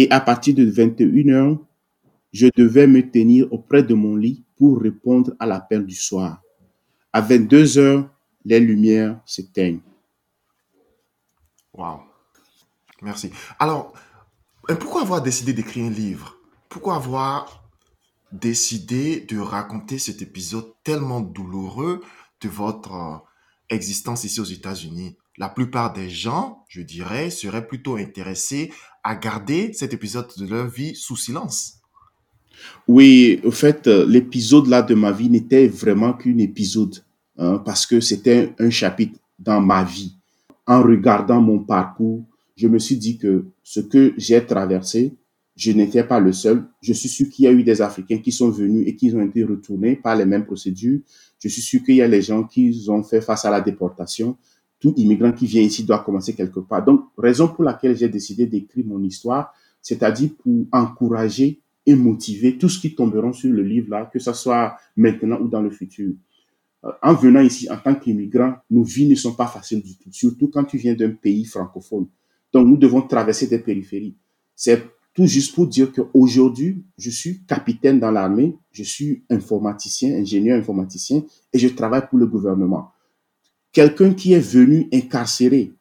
Et 0.00 0.10
à 0.10 0.18
partir 0.18 0.54
de 0.54 0.64
21h, 0.64 1.58
je 2.32 2.46
devais 2.56 2.86
me 2.86 3.02
tenir 3.10 3.52
auprès 3.52 3.82
de 3.82 3.92
mon 3.92 4.16
lit 4.16 4.46
pour 4.56 4.80
répondre 4.80 5.36
à 5.38 5.44
l'appel 5.44 5.84
du 5.84 5.94
soir. 5.94 6.40
À 7.12 7.20
22h, 7.20 8.08
les 8.46 8.60
lumières 8.60 9.20
s'éteignent. 9.26 9.82
Wow. 11.74 12.00
Merci. 13.02 13.30
Alors, 13.58 13.92
pourquoi 14.78 15.02
avoir 15.02 15.20
décidé 15.20 15.52
d'écrire 15.52 15.84
un 15.84 15.90
livre? 15.90 16.38
Pourquoi 16.70 16.96
avoir 16.96 17.68
décidé 18.32 19.20
de 19.20 19.38
raconter 19.38 19.98
cet 19.98 20.22
épisode 20.22 20.72
tellement 20.82 21.20
douloureux 21.20 22.02
de 22.40 22.48
votre 22.48 22.94
euh, 22.94 23.16
existence 23.68 24.24
ici 24.24 24.40
aux 24.40 24.44
États-Unis? 24.44 25.18
La 25.38 25.48
plupart 25.48 25.92
des 25.92 26.10
gens, 26.10 26.64
je 26.68 26.82
dirais, 26.82 27.30
seraient 27.30 27.66
plutôt 27.66 27.96
intéressés 27.96 28.72
à 29.02 29.14
garder 29.14 29.72
cet 29.72 29.94
épisode 29.94 30.28
de 30.36 30.46
leur 30.46 30.68
vie 30.68 30.94
sous 30.94 31.16
silence. 31.16 31.80
Oui, 32.88 33.40
au 33.44 33.50
fait, 33.50 33.86
euh, 33.86 34.06
l'épisode 34.06 34.66
là 34.66 34.82
de 34.82 34.94
ma 34.94 35.12
vie 35.12 35.30
n'était 35.30 35.68
vraiment 35.68 36.12
qu'un 36.12 36.36
épisode, 36.38 37.02
hein, 37.38 37.62
parce 37.64 37.86
que 37.86 38.00
c'était 38.00 38.54
un 38.58 38.70
chapitre 38.70 39.18
dans 39.38 39.60
ma 39.60 39.84
vie. 39.84 40.16
En 40.66 40.82
regardant 40.82 41.40
mon 41.40 41.60
parcours, 41.60 42.24
je 42.56 42.68
me 42.68 42.78
suis 42.78 42.96
dit 42.96 43.16
que 43.16 43.46
ce 43.62 43.80
que 43.80 44.12
j'ai 44.18 44.44
traversé, 44.44 45.14
je 45.56 45.72
n'étais 45.72 46.04
pas 46.04 46.20
le 46.20 46.32
seul. 46.32 46.64
Je 46.82 46.92
suis 46.92 47.08
sûr 47.08 47.28
qu'il 47.28 47.44
y 47.44 47.48
a 47.48 47.52
eu 47.52 47.62
des 47.62 47.82
Africains 47.82 48.18
qui 48.18 48.32
sont 48.32 48.50
venus 48.50 48.86
et 48.86 48.96
qui 48.96 49.12
ont 49.14 49.22
été 49.22 49.44
retournés 49.44 49.96
par 49.96 50.16
les 50.16 50.24
mêmes 50.24 50.44
procédures. 50.44 51.00
Je 51.38 51.48
suis 51.48 51.62
sûr 51.62 51.82
qu'il 51.82 51.96
y 51.96 52.02
a 52.02 52.08
les 52.08 52.22
gens 52.22 52.44
qui 52.44 52.86
ont 52.88 53.02
fait 53.02 53.20
face 53.20 53.44
à 53.44 53.50
la 53.50 53.60
déportation. 53.60 54.36
Tout 54.80 54.94
immigrant 54.96 55.32
qui 55.32 55.46
vient 55.46 55.62
ici 55.62 55.84
doit 55.84 55.98
commencer 56.00 56.34
quelque 56.34 56.60
part. 56.60 56.84
Donc, 56.84 57.04
raison 57.16 57.48
pour 57.48 57.64
laquelle 57.64 57.96
j'ai 57.96 58.08
décidé 58.08 58.46
d'écrire 58.46 58.86
mon 58.86 59.02
histoire, 59.02 59.52
c'est-à-dire 59.82 60.30
pour 60.42 60.66
encourager 60.72 61.60
et 61.86 61.94
motiver 61.94 62.56
tous 62.58 62.68
ceux 62.70 62.80
qui 62.80 62.94
tomberont 62.94 63.32
sur 63.32 63.52
le 63.52 63.62
livre 63.62 63.90
là, 63.90 64.10
que 64.12 64.18
ce 64.18 64.32
soit 64.32 64.76
maintenant 64.96 65.38
ou 65.40 65.48
dans 65.48 65.62
le 65.62 65.70
futur. 65.70 66.12
Euh, 66.84 66.90
en 67.02 67.14
venant 67.14 67.40
ici 67.40 67.70
en 67.70 67.76
tant 67.76 67.94
qu'immigrant, 67.94 68.54
nos 68.70 68.82
vies 68.82 69.08
ne 69.08 69.14
sont 69.14 69.34
pas 69.34 69.46
faciles 69.46 69.82
du 69.82 69.96
tout, 69.96 70.10
surtout 70.12 70.48
quand 70.48 70.64
tu 70.64 70.78
viens 70.78 70.94
d'un 70.94 71.10
pays 71.10 71.44
francophone. 71.44 72.06
Donc, 72.52 72.66
nous 72.66 72.76
devons 72.76 73.02
traverser 73.02 73.46
des 73.46 73.58
périphéries. 73.58 74.16
C'est 74.56 74.82
tout 75.14 75.26
juste 75.26 75.54
pour 75.54 75.66
dire 75.66 75.92
qu'aujourd'hui, 75.92 76.82
je 76.96 77.10
suis 77.10 77.42
capitaine 77.44 78.00
dans 78.00 78.10
l'armée, 78.10 78.56
je 78.72 78.82
suis 78.82 79.22
informaticien, 79.28 80.16
ingénieur 80.16 80.58
informaticien, 80.58 81.22
et 81.52 81.58
je 81.58 81.68
travaille 81.68 82.08
pour 82.08 82.18
le 82.18 82.26
gouvernement. 82.26 82.92
Quelqu'un 83.72 84.14
qui 84.14 84.32
est 84.32 84.40
venu 84.40 84.88
incarcéré, 84.92 85.72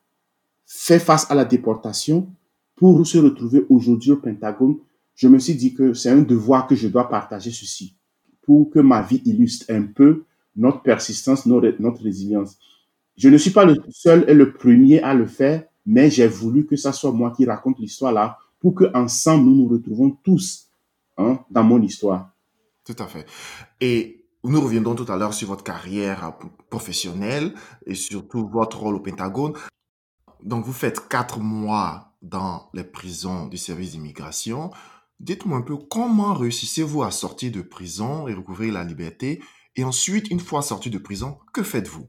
fait 0.65 1.00
face 1.00 1.29
à 1.31 1.36
la 1.36 1.46
déportation, 1.46 2.27
pour 2.75 3.05
se 3.05 3.17
retrouver 3.17 3.65
aujourd'hui 3.69 4.12
au 4.12 4.17
Pentagone, 4.17 4.77
je 5.15 5.27
me 5.27 5.39
suis 5.39 5.55
dit 5.55 5.74
que 5.74 5.93
c'est 5.93 6.10
un 6.10 6.22
devoir 6.22 6.67
que 6.67 6.75
je 6.75 6.88
dois 6.88 7.10
partager 7.10 7.51
ceci, 7.51 7.96
pour 8.41 8.69
que 8.69 8.79
ma 8.79 9.01
vie 9.01 9.22
illustre 9.25 9.65
un 9.69 9.84
peu 9.84 10.24
notre 10.55 10.81
persistance, 10.81 11.46
notre 11.46 12.03
résilience. 12.03 12.58
Je 13.17 13.27
ne 13.27 13.38
suis 13.38 13.51
pas 13.51 13.65
le 13.65 13.75
seul 13.89 14.24
et 14.29 14.34
le 14.34 14.53
premier 14.53 15.01
à 15.01 15.13
le 15.13 15.27
faire, 15.27 15.63
mais 15.86 16.10
j'ai 16.10 16.27
voulu 16.27 16.65
que 16.65 16.75
ça 16.75 16.93
soit 16.93 17.12
moi 17.12 17.34
qui 17.36 17.46
raconte 17.46 17.79
l'histoire 17.79 18.13
là 18.13 18.38
pour 18.60 18.75
que 18.75 18.86
ensemble 18.93 19.46
nous 19.46 19.55
nous 19.55 19.67
retrouvons 19.67 20.12
tous 20.24 20.69
hein, 21.17 21.39
dans 21.50 21.63
mon 21.63 21.81
histoire. 21.81 22.31
Tout 22.86 22.96
à 23.00 23.08
fait. 23.08 23.25
Et 23.81 24.18
nous 24.43 24.62
reviendrons 24.62 24.96
tout 24.96 25.12
à 25.12 25.17
l'heure 25.17 25.34
sur 25.34 25.50
votre 25.50 25.63
carrière 25.63 26.34
professionnelle 26.69 27.53
et 27.86 27.96
surtout 27.96 28.48
votre 28.48 28.79
rôle 28.79 28.96
au 28.96 29.00
Pentagone. 29.00 29.53
Donc, 30.43 30.65
vous 30.65 30.74
faites 30.74 31.08
quatre 31.10 31.39
mois 31.39 32.13
dans 32.22 32.69
les 32.74 32.84
prisons 32.84 33.48
du 33.48 33.58
service 33.58 33.91
d'immigration. 33.91 34.72
Dites-moi 35.19 35.58
un 35.58 35.62
peu 35.62 35.75
comment 35.75 36.34
réussissez-vous 36.34 37.03
à 37.03 37.12
sortir 37.12 37.51
de 37.51 37.62
prison 37.62 38.27
et 38.27 38.34
recouvrir 38.34 38.74
la 38.74 38.84
liberté? 38.84 39.41
Et 39.75 39.84
ensuite, 39.84 40.29
une 40.29 40.39
fois 40.39 40.62
sorti 40.62 40.89
de 40.89 40.98
prison, 40.98 41.38
que 41.53 41.63
faites-vous? 41.63 42.08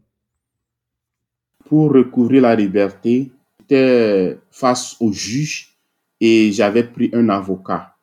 Pour 1.66 1.92
recouvrir 1.92 2.42
la 2.42 2.54
liberté, 2.54 3.32
face 4.50 4.96
au 4.98 5.12
juge 5.12 5.76
et 6.20 6.50
j'avais 6.50 6.82
pris 6.84 7.10
un 7.12 7.28
avocat. 7.28 7.96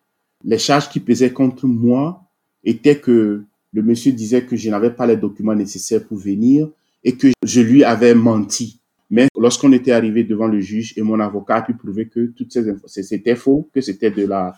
Les 0.44 0.58
charges 0.58 0.90
qui 0.90 1.02
pesaient 1.02 1.34
contre 1.34 1.68
moi 1.68 2.24
étaient 2.64 3.00
que 3.00 3.44
le 3.78 3.84
monsieur 3.84 4.12
disait 4.12 4.44
que 4.44 4.56
je 4.56 4.72
n'avais 4.72 4.90
pas 4.90 5.06
les 5.06 5.18
documents 5.18 5.54
nécessaires 5.54 6.04
pour 6.04 6.18
venir 6.18 6.68
et 7.04 7.16
que 7.16 7.28
je 7.44 7.62
lui 7.62 7.84
avais 7.84 8.16
menti. 8.16 8.82
Mais 9.12 9.28
lorsqu'on 9.38 9.72
était 9.72 9.92
arrivé 9.92 10.24
devant 10.24 10.48
le 10.48 10.60
juge 10.60 10.96
et 10.98 11.04
mon 11.04 11.20
avocat 11.20 11.58
a 11.58 11.62
pu 11.62 11.76
prouver 11.76 12.08
que 12.08 12.26
toutes 12.36 12.52
ces 12.52 12.68
infos, 12.68 12.88
c'était 12.88 13.36
faux, 13.36 13.70
que 13.72 13.80
c'était 13.82 14.10
de 14.10 14.26
la 14.26 14.56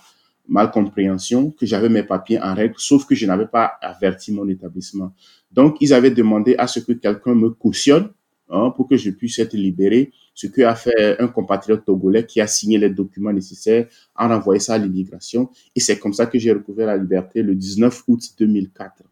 malcompréhension, 0.48 1.52
que 1.52 1.66
j'avais 1.66 1.90
mes 1.90 2.04
papiers 2.04 2.42
en 2.42 2.56
règle, 2.56 2.76
sauf 2.78 3.06
que 3.06 3.14
je 3.14 3.26
n'avais 3.26 3.48
pas 3.48 3.74
averti 3.82 4.32
mon 4.32 4.48
établissement. 4.48 5.12
Donc, 5.52 5.76
ils 5.82 5.94
avaient 5.94 6.12
demandé 6.12 6.56
à 6.58 6.66
ce 6.68 6.80
que 6.80 6.94
quelqu'un 6.94 7.36
me 7.36 7.50
cautionne 7.50 8.12
hein, 8.50 8.72
pour 8.74 8.88
que 8.88 8.96
je 8.96 9.10
puisse 9.10 9.38
être 9.40 9.54
libéré 9.54 10.12
ce 10.40 10.48
que 10.48 10.62
a 10.62 10.74
fait 10.74 11.20
un 11.20 11.28
compatriote 11.28 11.84
togolais 11.84 12.26
qui 12.26 12.40
a 12.40 12.48
signé 12.48 12.78
les 12.78 12.90
documents 12.90 13.34
nécessaires, 13.34 13.88
a 14.16 14.34
envoyé 14.34 14.62
ça 14.62 14.76
à 14.76 14.78
l'immigration. 14.78 15.50
Et 15.76 15.82
c'est 15.82 16.00
comme 16.00 16.14
ça 16.14 16.28
que 16.28 16.40
j'ai 16.40 16.54
recouvert 16.54 16.88
la 16.88 16.96
liberté 16.96 17.42
le 17.42 17.56
19 17.56 18.04
août 18.08 18.22
2004. 18.40 19.04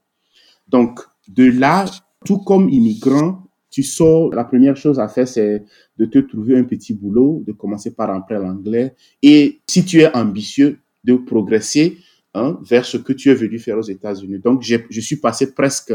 Donc, 0.69 1.01
de 1.27 1.51
là, 1.51 1.83
tout 2.25 2.37
comme 2.37 2.69
immigrant, 2.69 3.43
tu 3.69 3.83
sors, 3.83 4.33
la 4.33 4.45
première 4.45 4.77
chose 4.77 5.01
à 5.01 5.09
faire, 5.09 5.27
c'est 5.27 5.65
de 5.97 6.05
te 6.05 6.19
trouver 6.19 6.57
un 6.57 6.63
petit 6.63 6.93
boulot, 6.93 7.43
de 7.45 7.51
commencer 7.51 7.93
par 7.93 8.09
apprendre 8.09 8.45
l'anglais. 8.45 8.95
Et 9.21 9.59
si 9.67 9.83
tu 9.83 9.99
es 9.99 10.15
ambitieux, 10.15 10.79
de 11.03 11.15
progresser 11.15 11.97
hein, 12.35 12.57
vers 12.61 12.85
ce 12.85 12.95
que 12.95 13.11
tu 13.11 13.29
es 13.31 13.33
venu 13.33 13.59
faire 13.59 13.77
aux 13.77 13.81
États-Unis. 13.81 14.39
Donc, 14.39 14.63
je 14.63 15.01
suis 15.01 15.17
passé 15.17 15.53
presque 15.53 15.93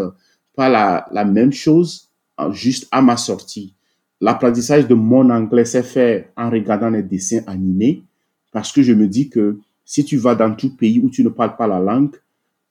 par 0.55 0.69
la, 0.69 1.07
la 1.11 1.25
même 1.25 1.53
chose 1.53 2.11
hein, 2.37 2.53
juste 2.53 2.87
à 2.91 3.01
ma 3.01 3.17
sortie. 3.17 3.75
L'apprentissage 4.23 4.87
de 4.87 4.95
mon 4.95 5.31
anglais 5.31 5.65
s'est 5.65 5.83
fait 5.83 6.31
en 6.37 6.49
regardant 6.49 6.91
les 6.91 7.03
dessins 7.03 7.43
animés 7.49 8.05
parce 8.53 8.71
que 8.71 8.81
je 8.81 8.93
me 8.93 9.09
dis 9.09 9.29
que 9.29 9.59
si 9.85 10.05
tu 10.05 10.17
vas 10.17 10.37
dans 10.37 10.55
tout 10.55 10.77
pays 10.77 11.01
où 11.01 11.11
tu 11.11 11.25
ne 11.25 11.29
parles 11.29 11.57
pas 11.57 11.67
la 11.67 11.81
langue, 11.81 12.15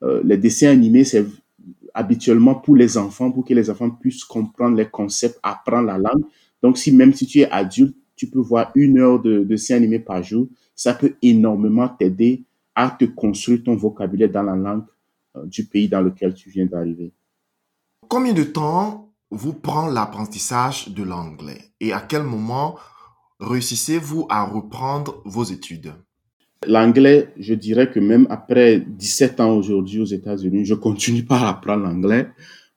euh, 0.01 0.21
les 0.23 0.37
dessins 0.37 0.69
animés, 0.69 1.03
c'est 1.03 1.25
habituellement 1.93 2.55
pour 2.55 2.77
les 2.77 2.97
enfants, 2.97 3.33
pour 3.33 3.43
que 3.43 3.53
les 3.53 3.69
enfants 3.69 3.89
puissent 3.89 4.23
comprendre 4.23 4.77
les 4.77 4.85
concepts, 4.85 5.41
apprendre 5.43 5.87
la 5.87 5.97
langue. 5.97 6.23
Donc, 6.63 6.77
si 6.77 6.93
même 6.93 7.11
si 7.11 7.27
tu 7.27 7.39
es 7.39 7.51
adulte, 7.51 7.97
tu 8.15 8.27
peux 8.27 8.39
voir 8.39 8.71
une 8.75 8.97
heure 8.97 9.21
de, 9.21 9.43
dessins 9.43 9.75
animés 9.75 9.99
par 9.99 10.23
jour, 10.23 10.47
ça 10.73 10.93
peut 10.93 11.15
énormément 11.21 11.89
t'aider 11.89 12.43
à 12.75 12.95
te 12.97 13.03
construire 13.03 13.61
ton 13.61 13.75
vocabulaire 13.75 14.31
dans 14.31 14.43
la 14.43 14.55
langue 14.55 14.85
euh, 15.35 15.45
du 15.47 15.65
pays 15.65 15.89
dans 15.89 16.01
lequel 16.01 16.33
tu 16.33 16.49
viens 16.49 16.65
d'arriver. 16.65 17.11
Combien 18.07 18.31
de 18.31 18.43
temps 18.43 19.10
vous 19.31 19.53
prend 19.53 19.87
l'apprentissage 19.87 20.89
de 20.89 21.03
l'anglais 21.03 21.71
et 21.79 21.93
à 21.93 22.01
quel 22.01 22.23
moment 22.23 22.75
réussissez-vous 23.39 24.27
à 24.29 24.43
reprendre 24.43 25.21
vos 25.25 25.43
études? 25.43 25.93
L'anglais, 26.67 27.33
je 27.39 27.55
dirais 27.55 27.89
que 27.89 27.99
même 27.99 28.27
après 28.29 28.79
17 28.79 29.39
ans 29.39 29.57
aujourd'hui 29.57 29.99
aux 29.99 30.05
États-Unis, 30.05 30.65
je 30.65 30.75
continue 30.75 31.23
pas 31.23 31.39
à 31.39 31.49
apprendre 31.49 31.85
l'anglais 31.85 32.27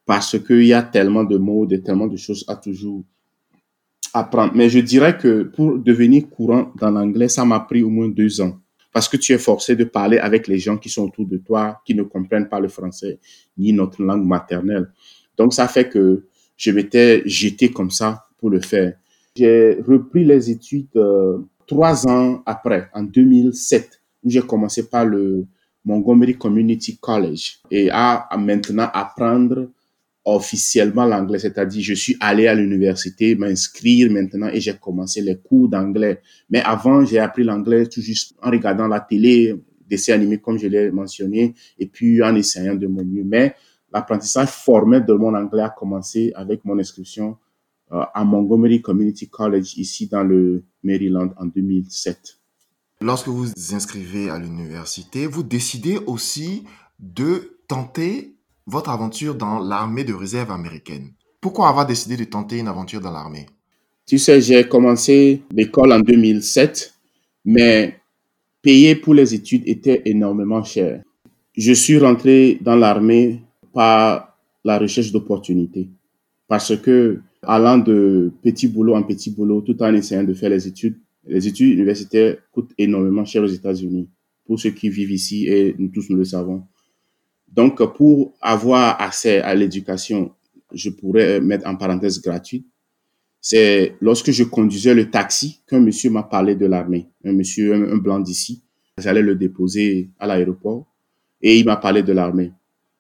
parce 0.07 0.39
qu'il 0.39 0.65
y 0.65 0.73
a 0.73 0.83
tellement 0.83 1.25
de 1.25 1.37
mots, 1.37 1.67
de, 1.67 1.77
tellement 1.77 2.07
de 2.07 2.17
choses 2.17 2.45
à 2.49 2.57
toujours 2.57 3.05
apprendre. 4.15 4.53
Mais 4.55 4.71
je 4.71 4.79
dirais 4.79 5.19
que 5.19 5.43
pour 5.43 5.79
devenir 5.79 6.31
courant 6.31 6.73
dans 6.81 6.91
l'anglais, 6.91 7.29
ça 7.29 7.45
m'a 7.45 7.61
pris 7.61 7.83
au 7.83 7.91
moins 7.91 8.09
deux 8.09 8.41
ans. 8.41 8.59
Parce 8.93 9.09
que 9.09 9.17
tu 9.17 9.33
es 9.33 9.39
forcé 9.39 9.75
de 9.75 9.85
parler 9.85 10.19
avec 10.19 10.47
les 10.47 10.59
gens 10.59 10.77
qui 10.79 10.89
sont 10.89 11.03
autour 11.03 11.27
de 11.27 11.39
toi, 11.39 11.83
qui 11.85 11.95
ne 11.97 12.05
comprennent 12.05 12.49
pas 12.49 12.61
le 12.61 12.69
français 12.69 13.19
ni 13.59 13.73
notre 13.73 14.01
langue 14.03 14.25
maternelle. 14.25 14.93
Donc, 15.37 15.53
ça 15.53 15.67
fait 15.67 15.89
que 15.89 16.27
je 16.57 16.71
m'étais 16.71 17.23
jeté 17.27 17.71
comme 17.71 17.91
ça 17.91 18.27
pour 18.39 18.51
le 18.51 18.61
faire. 18.61 18.95
J'ai 19.37 19.81
repris 19.87 20.25
les 20.25 20.51
études 20.51 20.87
euh, 20.97 21.39
trois 21.67 22.07
ans 22.07 22.43
après, 22.47 22.89
en 22.95 23.03
2007, 23.03 24.01
où 24.23 24.31
j'ai 24.31 24.43
commencé 24.43 24.89
par 24.89 25.05
le 25.05 25.47
Montgomery 25.85 26.37
Community 26.37 26.97
College 26.99 27.59
et 27.71 27.91
à, 27.91 28.29
maintenant 28.39 28.89
apprendre 28.93 29.71
officiellement 30.25 31.05
l'anglais, 31.05 31.39
c'est-à-dire 31.39 31.83
je 31.83 31.93
suis 31.95 32.17
allé 32.19 32.47
à 32.47 32.55
l'université 32.55 33.35
m'inscrire 33.35 34.11
maintenant 34.11 34.49
et 34.49 34.61
j'ai 34.61 34.73
commencé 34.75 35.21
les 35.21 35.37
cours 35.37 35.69
d'anglais. 35.69 36.21
Mais 36.49 36.63
avant, 36.63 37.05
j'ai 37.05 37.19
appris 37.19 37.45
l'anglais 37.45 37.87
tout 37.87 38.01
juste 38.01 38.35
en 38.43 38.51
regardant 38.51 38.89
la 38.89 39.01
télé, 39.01 39.55
dessins 39.87 40.15
animés 40.15 40.39
comme 40.39 40.59
je 40.59 40.67
l'ai 40.67 40.91
mentionné, 40.91 41.55
et 41.79 41.87
puis 41.87 42.23
en 42.23 42.35
essayant 42.37 42.75
de 42.75 42.87
mon 42.87 43.05
mieux. 43.05 43.25
L'apprentissage 43.95 44.49
formel 44.49 45.07
de 45.07 45.15
mon 45.15 45.35
anglais 45.35 45.63
a 45.63 45.71
commencé 45.71 46.33
avec 46.35 46.65
mon 46.65 46.79
inscription 46.79 47.39
euh, 47.93 48.03
à 48.13 48.25
Montgomery 48.25 48.83
Community 48.83 49.29
College 49.29 49.79
ici 49.79 50.09
dans 50.09 50.25
le 50.25 50.65
Maryland 50.83 51.31
en 51.39 51.47
2007. 51.47 52.41
Lorsque 53.01 53.29
vous 53.29 53.45
vous 53.45 53.75
inscrivez 53.75 54.31
à 54.31 54.39
l'université, 54.39 55.27
vous 55.27 55.45
décidez 55.45 55.99
aussi 56.07 56.65
de 56.99 57.59
tenter 57.69 58.35
votre 58.67 58.91
aventure 58.91 59.37
dans 59.37 59.61
l'armée 59.61 60.05
de 60.05 60.13
réserve 60.13 60.51
américaine. 60.51 61.13
Pourquoi 61.41 61.69
avoir 61.69 61.87
décidé 61.87 62.17
de 62.17 62.25
tenter 62.25 62.59
une 62.59 62.69
aventure 62.69 63.01
dans 63.01 63.13
l'armée? 63.13 63.47
Tu 64.07 64.19
sais, 64.19 64.41
j'ai 64.41 64.67
commencé 64.69 65.43
l'école 65.53 65.93
en 65.93 66.01
2007, 66.01 66.95
mais 67.45 68.01
payer 68.61 68.97
pour 68.97 69.15
les 69.15 69.35
études 69.35 69.63
était 69.67 70.03
énormément 70.07 70.65
cher. 70.65 71.03
Je 71.57 71.73
suis 71.73 71.99
rentré 71.99 72.59
dans 72.61 72.75
l'armée 72.75 73.44
par 73.75 74.39
la 74.65 74.79
recherche 74.79 75.13
d'opportunités. 75.13 75.91
Parce 76.49 76.77
que, 76.77 77.21
allant 77.43 77.77
de 77.79 78.33
petit 78.43 78.69
boulot 78.69 78.95
en 78.95 79.03
petit 79.03 79.31
boulot, 79.31 79.61
tout 79.61 79.83
en 79.83 79.93
essayant 79.93 80.25
de 80.25 80.33
faire 80.33 80.51
les 80.51 80.67
études, 80.67 80.97
les 81.27 81.47
études 81.47 81.73
universitaires 81.73 82.37
coûtent 82.53 82.73
énormément 82.79 83.25
cher 83.25 83.43
aux 83.43 83.47
États-Unis. 83.47 84.09
Pour 84.47 84.59
ceux 84.61 84.71
qui 84.71 84.89
vivent 84.89 85.11
ici, 85.11 85.47
et 85.47 85.75
nous 85.79 85.89
tous 85.89 86.09
nous 86.11 86.17
le 86.17 86.25
savons. 86.25 86.63
Donc, 87.53 87.83
pour 87.97 88.35
avoir 88.41 89.01
accès 89.01 89.41
à 89.41 89.55
l'éducation, 89.55 90.33
je 90.73 90.91
pourrais 90.91 91.41
mettre 91.41 91.67
en 91.67 91.77
parenthèse 91.77 92.21
gratuite. 92.21 92.67
C'est 93.41 93.97
lorsque 94.01 94.31
je 94.31 94.45
conduisais 94.45 94.95
le 94.95 95.11
taxi 95.11 95.61
qu'un 95.67 95.81
monsieur 95.81 96.11
m'a 96.11 96.23
parlé 96.23 96.57
de 96.57 96.67
l'armée. 96.67 97.09
Un 97.25 97.33
monsieur, 97.33 97.75
un, 97.75 97.97
blanc 97.97 98.19
d'ici. 98.19 98.63
J'allais 98.99 99.23
le 99.23 99.35
déposer 99.35 100.11
à 100.19 100.27
l'aéroport 100.27 100.87
et 101.43 101.59
il 101.59 101.65
m'a 101.65 101.77
parlé 101.77 102.03
de 102.03 102.13
l'armée. 102.13 102.53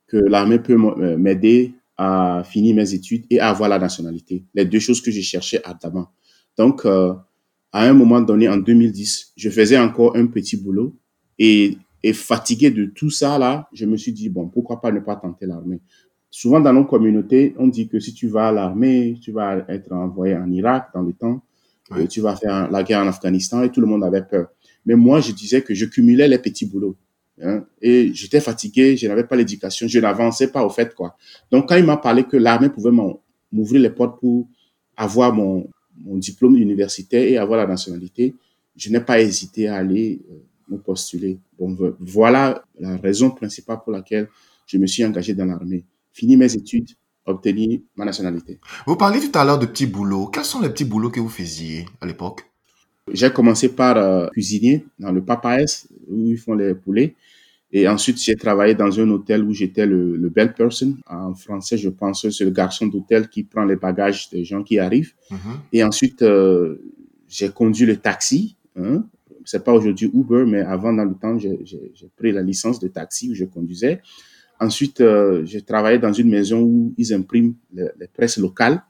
Que 0.06 0.16
l'armée 0.16 0.58
peut 0.58 0.74
euh, 0.74 1.16
m'aider 1.16 1.74
à 1.96 2.42
finir 2.44 2.74
mes 2.74 2.92
études 2.94 3.24
et 3.30 3.40
à 3.40 3.48
avoir 3.48 3.68
la 3.68 3.78
nationalité. 3.78 4.44
Les 4.54 4.64
deux 4.64 4.80
choses 4.80 5.00
que 5.00 5.10
je 5.10 5.20
cherchais 5.20 5.60
ardemment. 5.64 6.08
Donc, 6.58 6.84
euh, 6.84 7.14
à 7.72 7.88
un 7.88 7.92
moment 7.92 8.20
donné, 8.20 8.48
en 8.48 8.56
2010, 8.56 9.32
je 9.36 9.50
faisais 9.50 9.78
encore 9.78 10.16
un 10.16 10.26
petit 10.26 10.56
boulot 10.56 10.96
et 11.38 11.78
et 12.04 12.12
fatigué 12.12 12.70
de 12.70 12.84
tout 12.84 13.08
ça 13.08 13.38
là, 13.38 13.66
je 13.72 13.86
me 13.86 13.96
suis 13.96 14.12
dit 14.12 14.28
bon, 14.28 14.46
pourquoi 14.46 14.78
pas 14.82 14.92
ne 14.92 15.00
pas 15.00 15.16
tenter 15.16 15.46
l'armée? 15.46 15.80
Souvent 16.30 16.60
dans 16.60 16.72
nos 16.74 16.84
communautés, 16.84 17.54
on 17.58 17.66
dit 17.66 17.88
que 17.88 17.98
si 17.98 18.12
tu 18.12 18.28
vas 18.28 18.48
à 18.48 18.52
l'armée, 18.52 19.18
tu 19.22 19.32
vas 19.32 19.64
être 19.68 19.90
envoyé 19.90 20.36
en 20.36 20.50
Irak 20.50 20.90
dans 20.92 21.00
le 21.00 21.14
temps, 21.14 21.42
et 21.98 22.06
tu 22.06 22.20
vas 22.20 22.36
faire 22.36 22.70
la 22.70 22.82
guerre 22.82 23.00
en 23.00 23.08
Afghanistan 23.08 23.62
et 23.62 23.70
tout 23.70 23.80
le 23.80 23.86
monde 23.86 24.04
avait 24.04 24.22
peur. 24.22 24.48
Mais 24.84 24.96
moi, 24.96 25.20
je 25.20 25.32
disais 25.32 25.62
que 25.62 25.72
je 25.72 25.86
cumulais 25.86 26.28
les 26.28 26.38
petits 26.38 26.66
boulots. 26.66 26.96
Hein, 27.42 27.64
et 27.82 28.12
j'étais 28.14 28.40
fatigué, 28.40 28.96
je 28.96 29.08
n'avais 29.08 29.24
pas 29.24 29.34
l'éducation, 29.34 29.88
je 29.88 29.98
n'avançais 29.98 30.52
pas 30.52 30.64
au 30.64 30.70
fait 30.70 30.94
quoi. 30.94 31.16
Donc 31.50 31.68
quand 31.68 31.76
il 31.76 31.84
m'a 31.84 31.96
parlé 31.96 32.24
que 32.24 32.36
l'armée 32.36 32.68
pouvait 32.68 32.92
m'ouvrir 33.50 33.80
les 33.80 33.90
portes 33.90 34.20
pour 34.20 34.46
avoir 34.96 35.32
mon, 35.34 35.68
mon 35.96 36.16
diplôme 36.16 36.56
universitaire 36.56 37.24
et 37.24 37.36
avoir 37.36 37.58
la 37.58 37.66
nationalité, 37.66 38.34
je 38.76 38.90
n'ai 38.90 39.00
pas 39.00 39.20
hésité 39.20 39.66
à 39.68 39.76
aller 39.76 40.20
euh, 40.30 40.34
me 40.68 40.78
postuler. 40.78 41.38
Bon, 41.58 41.76
voilà 41.98 42.64
la 42.78 42.96
raison 42.96 43.30
principale 43.30 43.78
pour 43.82 43.92
laquelle 43.92 44.28
je 44.66 44.78
me 44.78 44.86
suis 44.86 45.04
engagé 45.04 45.34
dans 45.34 45.44
l'armée. 45.44 45.84
Fini 46.12 46.36
mes 46.36 46.52
études, 46.54 46.90
obtenir 47.26 47.80
ma 47.96 48.04
nationalité. 48.04 48.58
Vous 48.86 48.96
parlez 48.96 49.20
tout 49.20 49.36
à 49.36 49.44
l'heure 49.44 49.58
de 49.58 49.66
petits 49.66 49.86
boulots. 49.86 50.26
Quels 50.26 50.44
sont 50.44 50.60
les 50.60 50.68
petits 50.68 50.84
boulots 50.84 51.10
que 51.10 51.20
vous 51.20 51.28
faisiez 51.28 51.86
à 52.00 52.06
l'époque? 52.06 52.48
J'ai 53.12 53.30
commencé 53.30 53.68
par 53.68 53.96
euh, 53.98 54.28
cuisinier 54.28 54.86
dans 54.98 55.12
le 55.12 55.22
Papaes, 55.22 55.86
où 56.08 56.30
ils 56.30 56.38
font 56.38 56.54
les 56.54 56.74
poulets. 56.74 57.14
Et 57.72 57.88
ensuite, 57.88 58.22
j'ai 58.22 58.36
travaillé 58.36 58.74
dans 58.74 59.00
un 59.00 59.10
hôtel 59.10 59.42
où 59.42 59.52
j'étais 59.52 59.84
le, 59.84 60.16
le 60.16 60.28
bell 60.28 60.54
person. 60.54 60.96
En 61.08 61.34
français, 61.34 61.76
je 61.76 61.88
pense 61.88 62.28
c'est 62.30 62.44
le 62.44 62.52
garçon 62.52 62.86
d'hôtel 62.86 63.28
qui 63.28 63.42
prend 63.42 63.64
les 63.64 63.74
bagages 63.76 64.30
des 64.30 64.44
gens 64.44 64.62
qui 64.62 64.78
arrivent. 64.78 65.14
Mhm. 65.30 65.38
Et 65.72 65.82
ensuite, 65.82 66.22
euh, 66.22 66.76
j'ai 67.28 67.48
conduit 67.48 67.84
le 67.84 67.96
taxi. 67.96 68.56
Hein, 68.76 69.04
c'est 69.44 69.64
pas 69.64 69.72
aujourd'hui 69.72 70.10
Uber, 70.14 70.44
mais 70.46 70.60
avant, 70.60 70.92
dans 70.92 71.04
le 71.04 71.14
temps, 71.14 71.36
j'ai 71.38 71.58
pris 72.16 72.32
la 72.32 72.42
licence 72.42 72.78
de 72.78 72.88
taxi 72.88 73.30
où 73.30 73.34
je 73.34 73.44
conduisais. 73.44 74.00
Ensuite, 74.60 75.00
euh, 75.00 75.44
j'ai 75.44 75.62
travaillé 75.62 75.98
dans 75.98 76.12
une 76.12 76.30
maison 76.30 76.62
où 76.62 76.94
ils 76.96 77.12
impriment 77.12 77.54
les, 77.72 78.06
presses 78.12 78.38
locales. 78.38 78.82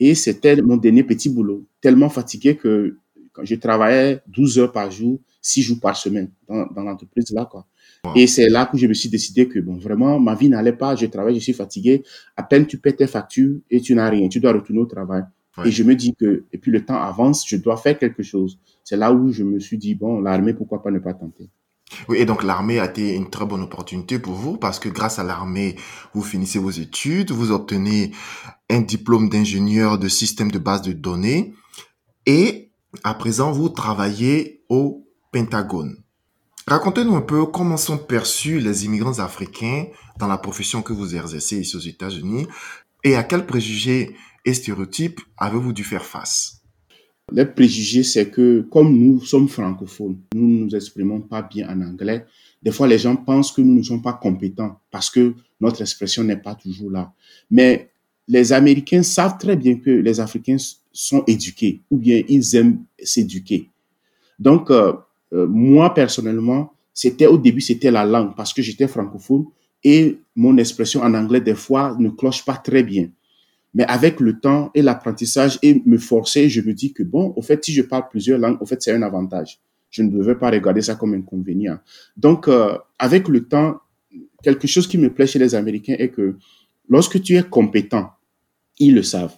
Et 0.00 0.14
c'était 0.14 0.62
mon 0.62 0.76
dernier 0.76 1.02
petit 1.02 1.28
boulot. 1.28 1.66
Tellement 1.80 2.08
fatigué 2.08 2.56
que 2.56 2.96
quand 3.32 3.44
je 3.44 3.56
travaillais 3.56 4.20
12 4.28 4.60
heures 4.60 4.72
par 4.72 4.90
jour, 4.90 5.18
6 5.48 5.62
jours 5.62 5.80
par 5.80 5.96
semaine 5.96 6.30
dans, 6.48 6.66
dans 6.66 6.82
l'entreprise 6.82 7.30
là, 7.32 7.46
quoi. 7.46 7.66
Et 8.14 8.26
c'est 8.26 8.48
là 8.48 8.66
que 8.66 8.78
je 8.78 8.86
me 8.86 8.94
suis 8.94 9.08
décidé 9.08 9.48
que, 9.48 9.58
bon, 9.58 9.76
vraiment, 9.76 10.20
ma 10.20 10.34
vie 10.34 10.48
n'allait 10.48 10.72
pas. 10.72 10.94
Je 10.94 11.06
travaille, 11.06 11.34
je 11.34 11.40
suis 11.40 11.52
fatigué. 11.52 12.04
À 12.36 12.42
peine 12.42 12.66
tu 12.66 12.78
paies 12.78 12.92
tes 12.92 13.06
factures 13.06 13.58
et 13.70 13.80
tu 13.80 13.94
n'as 13.94 14.08
rien. 14.08 14.28
Tu 14.28 14.40
dois 14.40 14.52
retourner 14.52 14.80
au 14.80 14.86
travail. 14.86 15.22
Et 15.64 15.72
je 15.72 15.82
me 15.82 15.96
dis 15.96 16.14
que, 16.14 16.44
et 16.52 16.58
puis 16.58 16.70
le 16.70 16.84
temps 16.84 17.02
avance, 17.02 17.44
je 17.48 17.56
dois 17.56 17.76
faire 17.76 17.98
quelque 17.98 18.22
chose. 18.22 18.60
C'est 18.84 18.96
là 18.96 19.12
où 19.12 19.32
je 19.32 19.42
me 19.42 19.58
suis 19.58 19.76
dit, 19.76 19.96
bon, 19.96 20.20
l'armée, 20.20 20.54
pourquoi 20.54 20.80
pas 20.80 20.92
ne 20.92 21.00
pas 21.00 21.14
tenter? 21.14 21.50
Oui, 22.08 22.18
et 22.18 22.24
donc 22.24 22.44
l'armée 22.44 22.78
a 22.78 22.84
été 22.84 23.14
une 23.16 23.28
très 23.30 23.44
bonne 23.44 23.62
opportunité 23.62 24.20
pour 24.20 24.34
vous 24.34 24.56
parce 24.56 24.78
que 24.78 24.88
grâce 24.88 25.18
à 25.18 25.24
l'armée, 25.24 25.74
vous 26.14 26.22
finissez 26.22 26.60
vos 26.60 26.70
études, 26.70 27.32
vous 27.32 27.50
obtenez 27.50 28.12
un 28.70 28.82
diplôme 28.82 29.28
d'ingénieur 29.28 29.98
de 29.98 30.06
système 30.06 30.52
de 30.52 30.58
base 30.58 30.82
de 30.82 30.92
données 30.92 31.54
et 32.26 32.68
à 33.04 33.14
présent, 33.14 33.52
vous 33.52 33.68
travaillez 33.68 34.64
au 34.68 35.07
Pentagone. 35.32 35.96
Racontez-nous 36.66 37.16
un 37.16 37.22
peu 37.22 37.46
comment 37.46 37.76
sont 37.76 37.98
perçus 37.98 38.60
les 38.60 38.84
immigrants 38.84 39.18
africains 39.18 39.86
dans 40.18 40.26
la 40.26 40.38
profession 40.38 40.82
que 40.82 40.92
vous 40.92 41.14
exercez 41.14 41.60
ici 41.60 41.76
aux 41.76 41.80
États-Unis 41.80 42.46
et 43.04 43.14
à 43.14 43.22
quels 43.22 43.46
préjugés 43.46 44.14
et 44.44 44.54
stéréotypes 44.54 45.20
avez-vous 45.36 45.72
dû 45.72 45.84
faire 45.84 46.04
face? 46.04 46.62
Les 47.30 47.44
préjugés, 47.44 48.02
c'est 48.02 48.30
que 48.30 48.66
comme 48.70 48.96
nous 48.96 49.20
sommes 49.20 49.48
francophones, 49.48 50.18
nous 50.34 50.48
ne 50.48 50.64
nous 50.64 50.74
exprimons 50.74 51.20
pas 51.20 51.42
bien 51.42 51.68
en 51.68 51.80
anglais. 51.82 52.24
Des 52.62 52.72
fois, 52.72 52.86
les 52.86 52.98
gens 52.98 53.16
pensent 53.16 53.52
que 53.52 53.60
nous 53.60 53.74
ne 53.74 53.82
sommes 53.82 54.02
pas 54.02 54.14
compétents 54.14 54.80
parce 54.90 55.10
que 55.10 55.34
notre 55.60 55.82
expression 55.82 56.24
n'est 56.24 56.38
pas 56.38 56.54
toujours 56.54 56.90
là. 56.90 57.12
Mais 57.50 57.90
les 58.26 58.52
Américains 58.52 59.02
savent 59.02 59.38
très 59.38 59.56
bien 59.56 59.76
que 59.76 59.90
les 59.90 60.20
Africains 60.20 60.56
sont 60.92 61.22
éduqués 61.26 61.82
ou 61.90 61.98
bien 61.98 62.22
ils 62.28 62.56
aiment 62.56 62.82
s'éduquer. 63.02 63.70
Donc, 64.38 64.70
euh, 64.70 64.94
euh, 65.32 65.46
moi, 65.46 65.94
personnellement, 65.94 66.72
c'était 66.94 67.26
au 67.26 67.38
début, 67.38 67.60
c'était 67.60 67.90
la 67.90 68.04
langue 68.04 68.34
parce 68.36 68.52
que 68.52 68.62
j'étais 68.62 68.88
francophone 68.88 69.46
et 69.84 70.18
mon 70.34 70.56
expression 70.56 71.02
en 71.02 71.14
anglais, 71.14 71.40
des 71.40 71.54
fois, 71.54 71.96
ne 71.98 72.10
cloche 72.10 72.44
pas 72.44 72.56
très 72.56 72.82
bien. 72.82 73.08
Mais 73.74 73.84
avec 73.84 74.18
le 74.20 74.40
temps 74.40 74.70
et 74.74 74.82
l'apprentissage 74.82 75.58
et 75.62 75.82
me 75.84 75.98
forcer, 75.98 76.48
je 76.48 76.60
me 76.60 76.72
dis 76.72 76.92
que 76.92 77.02
bon, 77.02 77.32
au 77.36 77.42
fait, 77.42 77.64
si 77.64 77.72
je 77.72 77.82
parle 77.82 78.08
plusieurs 78.10 78.38
langues, 78.38 78.60
au 78.60 78.66
fait, 78.66 78.80
c'est 78.82 78.92
un 78.92 79.02
avantage. 79.02 79.60
Je 79.90 80.02
ne 80.02 80.10
devais 80.10 80.34
pas 80.34 80.50
regarder 80.50 80.82
ça 80.82 80.94
comme 80.94 81.14
inconvénient. 81.14 81.78
Donc, 82.16 82.48
euh, 82.48 82.76
avec 82.98 83.28
le 83.28 83.46
temps, 83.46 83.80
quelque 84.42 84.66
chose 84.66 84.86
qui 84.86 84.98
me 84.98 85.12
plaît 85.12 85.26
chez 85.26 85.38
les 85.38 85.54
Américains 85.54 85.96
est 85.98 86.08
que 86.08 86.36
lorsque 86.88 87.22
tu 87.22 87.36
es 87.36 87.42
compétent, 87.42 88.10
ils 88.78 88.94
le 88.94 89.02
savent. 89.02 89.36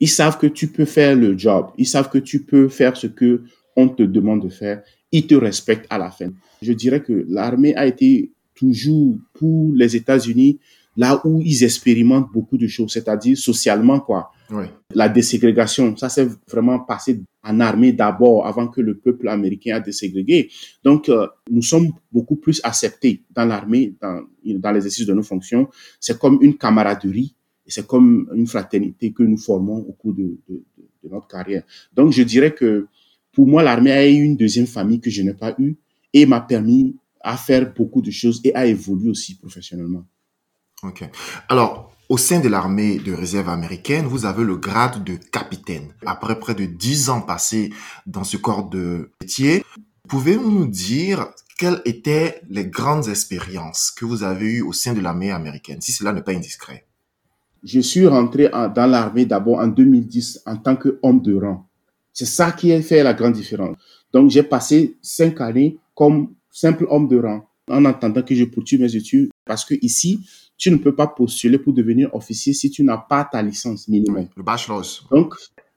Ils 0.00 0.08
savent 0.08 0.38
que 0.38 0.46
tu 0.46 0.68
peux 0.68 0.84
faire 0.84 1.16
le 1.16 1.36
job. 1.36 1.70
Ils 1.76 1.86
savent 1.86 2.08
que 2.08 2.18
tu 2.18 2.42
peux 2.42 2.68
faire 2.68 2.96
ce 2.96 3.06
que 3.06 3.42
on 3.78 3.88
te 3.88 4.02
demande 4.02 4.42
de 4.42 4.48
faire. 4.48 4.82
Ils 5.12 5.26
te 5.26 5.36
respectent 5.36 5.86
à 5.88 5.98
la 5.98 6.10
fin. 6.10 6.30
Je 6.60 6.72
dirais 6.72 7.00
que 7.00 7.24
l'armée 7.28 7.74
a 7.76 7.86
été 7.86 8.32
toujours 8.56 9.16
pour 9.34 9.72
les 9.72 9.94
États-Unis 9.94 10.58
là 10.96 11.20
où 11.24 11.40
ils 11.44 11.62
expérimentent 11.62 12.32
beaucoup 12.32 12.58
de 12.58 12.66
choses, 12.66 12.92
c'est-à-dire 12.92 13.38
socialement, 13.38 14.00
quoi. 14.00 14.32
La 14.94 15.08
déségrégation, 15.08 15.96
ça 15.96 16.08
s'est 16.08 16.26
vraiment 16.50 16.80
passé 16.80 17.22
en 17.44 17.60
armée 17.60 17.92
d'abord 17.92 18.46
avant 18.46 18.66
que 18.66 18.80
le 18.80 18.96
peuple 18.96 19.28
américain 19.28 19.76
a 19.76 19.80
déségrégué. 19.80 20.50
Donc, 20.82 21.08
euh, 21.08 21.28
nous 21.50 21.62
sommes 21.62 21.92
beaucoup 22.10 22.34
plus 22.36 22.60
acceptés 22.64 23.22
dans 23.30 23.44
l'armée, 23.44 23.94
dans, 24.00 24.24
dans 24.44 24.72
l'exercice 24.72 25.06
de 25.06 25.14
nos 25.14 25.22
fonctions. 25.22 25.68
C'est 26.00 26.18
comme 26.18 26.38
une 26.40 26.56
camaraderie 26.56 27.36
c'est 27.68 27.86
comme 27.86 28.28
une 28.34 28.46
fraternité 28.46 29.12
que 29.12 29.22
nous 29.22 29.36
formons 29.36 29.76
au 29.76 29.92
cours 29.92 30.14
de, 30.14 30.38
de, 30.48 30.64
de, 31.04 31.08
notre 31.10 31.28
carrière. 31.28 31.62
Donc, 31.94 32.12
je 32.12 32.22
dirais 32.22 32.54
que 32.54 32.86
pour 33.38 33.46
moi, 33.46 33.62
l'armée 33.62 33.92
a 33.92 34.04
eu 34.04 34.20
une 34.20 34.36
deuxième 34.36 34.66
famille 34.66 35.00
que 35.00 35.10
je 35.10 35.22
n'ai 35.22 35.32
pas 35.32 35.54
eue 35.60 35.76
et 36.12 36.26
m'a 36.26 36.40
permis 36.40 36.96
à 37.20 37.36
faire 37.36 37.72
beaucoup 37.72 38.02
de 38.02 38.10
choses 38.10 38.40
et 38.42 38.52
à 38.52 38.66
évoluer 38.66 39.10
aussi 39.10 39.36
professionnellement. 39.36 40.04
Ok. 40.82 41.08
Alors, 41.48 41.92
au 42.08 42.18
sein 42.18 42.40
de 42.40 42.48
l'armée 42.48 42.98
de 42.98 43.12
réserve 43.12 43.48
américaine, 43.48 44.06
vous 44.06 44.26
avez 44.26 44.42
le 44.42 44.56
grade 44.56 45.04
de 45.04 45.14
capitaine. 45.14 45.94
Après 46.04 46.36
près 46.40 46.56
de 46.56 46.64
dix 46.64 47.10
ans 47.10 47.20
passés 47.20 47.70
dans 48.08 48.24
ce 48.24 48.36
corps 48.36 48.68
de 48.68 49.12
métier, 49.20 49.62
pouvez-vous 50.08 50.50
nous 50.50 50.66
dire 50.66 51.28
quelles 51.58 51.80
étaient 51.84 52.40
les 52.50 52.66
grandes 52.66 53.06
expériences 53.06 53.92
que 53.92 54.04
vous 54.04 54.24
avez 54.24 54.46
eues 54.46 54.62
au 54.62 54.72
sein 54.72 54.94
de 54.94 55.00
l'armée 55.00 55.30
américaine, 55.30 55.80
si 55.80 55.92
cela 55.92 56.12
n'est 56.12 56.22
pas 56.22 56.32
indiscret? 56.32 56.88
Je 57.62 57.78
suis 57.78 58.08
rentré 58.08 58.48
dans 58.48 58.90
l'armée 58.90 59.26
d'abord 59.26 59.60
en 59.60 59.68
2010 59.68 60.42
en 60.44 60.56
tant 60.56 60.74
qu'homme 60.74 61.22
de 61.22 61.36
rang. 61.36 61.67
C'est 62.18 62.24
ça 62.26 62.50
qui 62.50 62.72
a 62.72 62.82
fait 62.82 63.04
la 63.04 63.14
grande 63.14 63.34
différence. 63.34 63.76
Donc 64.12 64.28
j'ai 64.28 64.42
passé 64.42 64.96
cinq 65.00 65.40
années 65.40 65.78
comme 65.94 66.34
simple 66.50 66.84
homme 66.90 67.06
de 67.06 67.16
rang 67.16 67.48
en 67.70 67.84
attendant 67.84 68.22
que 68.22 68.34
je 68.34 68.42
poursuive 68.42 68.80
mes 68.80 68.96
études 68.96 69.30
parce 69.44 69.64
que 69.64 69.74
ici, 69.82 70.18
tu 70.56 70.72
ne 70.72 70.78
peux 70.78 70.96
pas 70.96 71.06
postuler 71.06 71.58
pour 71.58 71.72
devenir 71.72 72.12
officier 72.12 72.54
si 72.54 72.72
tu 72.72 72.82
n'as 72.82 72.96
pas 72.96 73.22
ta 73.24 73.40
licence 73.40 73.86
minimum. 73.86 74.26
le 74.36 74.42
bachelor. 74.42 74.84
Donc, 75.12 75.36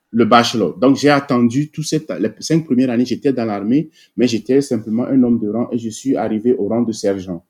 le 0.10 0.26
bachelor. 0.26 0.80
Donc, 0.80 0.96
j'ai 0.96 1.12
attendu 1.12 1.70
tout 1.70 1.84
cette, 1.84 2.10
les 2.20 2.32
cinq 2.40 2.66
premières 2.66 2.90
années, 2.90 3.06
j'étais 3.06 3.34
dans 3.34 3.46
l'armée, 3.46 3.92
mais 4.18 4.28
j'étais 4.28 4.62
simplement 4.62 5.04
un 5.04 5.22
homme 5.22 5.38
de 5.38 5.48
rang 5.48 5.70
et 5.72 5.78
je 5.78 5.90
suis 5.90 6.16
arrivé 6.16 6.56
au 6.56 6.68
rang 6.70 6.82
de 6.82 6.92
sergent. 6.92 7.46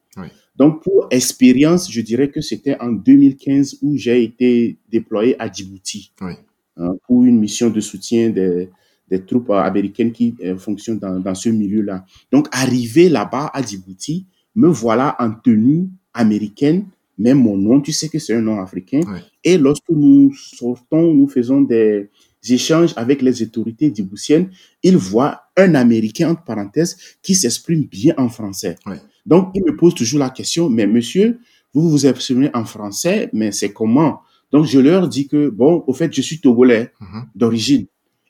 Donc, 0.58 0.84
pour 0.84 1.08
expérience, 1.12 1.90
je 1.90 2.02
dirais 2.02 2.30
que 2.30 2.42
c'était 2.42 2.78
en 2.82 2.92
2015 2.92 3.78
où 3.84 3.96
j'ai 3.96 4.22
été 4.22 4.78
déployé 4.92 5.42
à 5.42 5.50
Djibouti 5.50 6.12
hein, 6.76 6.96
pour 7.08 7.24
une 7.24 7.40
mission 7.40 7.70
de 7.70 7.80
soutien 7.80 8.32
des, 8.32 8.70
des 9.12 9.24
troupes 9.24 9.52
américaines 9.52 10.14
qui 10.14 10.36
euh, 10.44 10.58
fonctionnent 10.58 11.00
dans, 11.00 11.20
dans 11.20 11.36
ce 11.36 11.50
milieu-là. 11.50 12.06
Donc, 12.32 12.48
arrivé 12.52 13.10
là-bas 13.10 13.52
à 13.54 13.62
Djibouti, 13.62 14.26
me 14.56 14.70
voilà 14.70 15.16
en 15.20 15.32
tenue 15.32 15.90
américaine, 16.14 16.86
même 17.18 17.40
mon 17.40 17.58
nom, 17.58 17.82
tu 17.82 17.92
sais 17.92 18.10
que 18.10 18.20
c'est 18.20 18.34
un 18.34 18.42
nom 18.42 18.60
africain. 18.60 19.02
Et 19.44 19.58
lorsque 19.58 19.90
nous 19.90 20.34
sortons, 20.34 21.14
nous 21.14 21.28
faisons 21.28 21.62
des, 21.62 22.10
échanges 22.50 22.94
avec 22.96 23.22
les 23.22 23.44
autorités 23.44 23.92
djiboutiennes, 23.94 24.50
ils 24.82 24.98
voient 24.98 25.42
un 25.56 25.76
Américain, 25.76 26.32
entre 26.32 26.44
parenthèses, 26.44 26.98
qui 27.22 27.36
s'exprime 27.36 27.84
bien 27.84 28.16
en 28.18 28.30
français. 28.30 28.78
Donc, 29.26 29.52
ils 29.54 29.64
me 29.64 29.76
posent 29.76 29.94
toujours 29.94 30.20
la 30.20 30.32
question, 30.32 30.68
mais 30.68 30.88
monsieur, 30.88 31.40
vous 31.74 31.88
vous 31.90 32.08
exprimez 32.08 32.50
en 32.56 32.66
français, 32.66 33.30
mais 33.34 33.52
c'est 33.52 33.72
comment? 33.72 34.22
Donc, 34.52 34.66
je 34.66 34.80
leur 34.80 35.08
dis 35.08 35.28
que, 35.28 35.50
bon, 35.50 35.84
au 35.86 35.94
fait, 35.94 36.12
je 36.14 36.22
suis 36.22 36.40
togolais 36.40 36.92
mhm. 37.00 37.26
d'origine. 37.36 37.86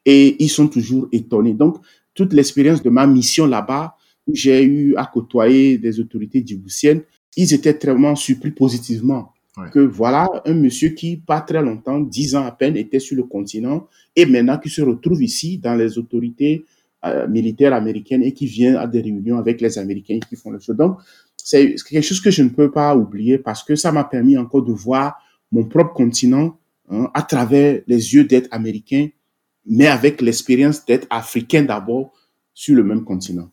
Et 0.05 0.43
ils 0.43 0.49
sont 0.49 0.67
toujours 0.67 1.07
étonnés. 1.11 1.53
Donc, 1.53 1.77
toute 2.13 2.33
l'expérience 2.33 2.81
de 2.81 2.89
ma 2.89 3.07
mission 3.07 3.45
là-bas, 3.45 3.95
où 4.27 4.35
j'ai 4.35 4.63
eu 4.63 4.95
à 4.95 5.05
côtoyer 5.05 5.77
des 5.77 5.99
autorités 5.99 6.43
djiboutiennes, 6.45 7.01
ils 7.37 7.53
étaient 7.53 7.73
très 7.73 7.95
surpris 8.15 8.51
positivement 8.51 9.33
que 9.71 9.79
voilà 9.79 10.29
un 10.45 10.53
monsieur 10.53 10.89
qui, 10.89 11.17
pas 11.17 11.41
très 11.41 11.61
longtemps, 11.61 11.99
dix 11.99 12.35
ans 12.35 12.45
à 12.45 12.51
peine, 12.51 12.77
était 12.77 12.99
sur 12.99 13.17
le 13.17 13.23
continent 13.23 13.87
et 14.15 14.25
maintenant 14.25 14.57
qui 14.57 14.69
se 14.69 14.81
retrouve 14.81 15.21
ici 15.23 15.57
dans 15.57 15.75
les 15.75 15.97
autorités 15.97 16.65
euh, 17.03 17.27
militaires 17.27 17.73
américaines 17.73 18.23
et 18.23 18.33
qui 18.33 18.45
vient 18.45 18.75
à 18.75 18.87
des 18.87 19.01
réunions 19.01 19.37
avec 19.37 19.59
les 19.59 19.77
Américains 19.77 20.19
qui 20.27 20.35
font 20.35 20.51
le 20.51 20.59
show. 20.59 20.73
Donc, 20.73 20.99
c'est 21.35 21.75
quelque 21.89 22.03
chose 22.03 22.21
que 22.21 22.31
je 22.31 22.43
ne 22.43 22.49
peux 22.49 22.71
pas 22.71 22.95
oublier 22.95 23.39
parce 23.39 23.63
que 23.63 23.75
ça 23.75 23.91
m'a 23.91 24.03
permis 24.03 24.37
encore 24.37 24.63
de 24.63 24.71
voir 24.71 25.15
mon 25.51 25.65
propre 25.65 25.93
continent 25.93 26.57
hein, 26.89 27.09
à 27.13 27.23
travers 27.23 27.81
les 27.87 28.13
yeux 28.13 28.23
d'être 28.23 28.47
américain, 28.51 29.09
mais 29.65 29.88
avec 29.88 30.21
l'expérience 30.21 30.86
d'être 30.86 31.08
africain 31.10 31.63
d'abord 31.63 32.12
sur 32.54 32.76
le 32.76 32.84
même 32.84 33.04
continent. 33.04 33.50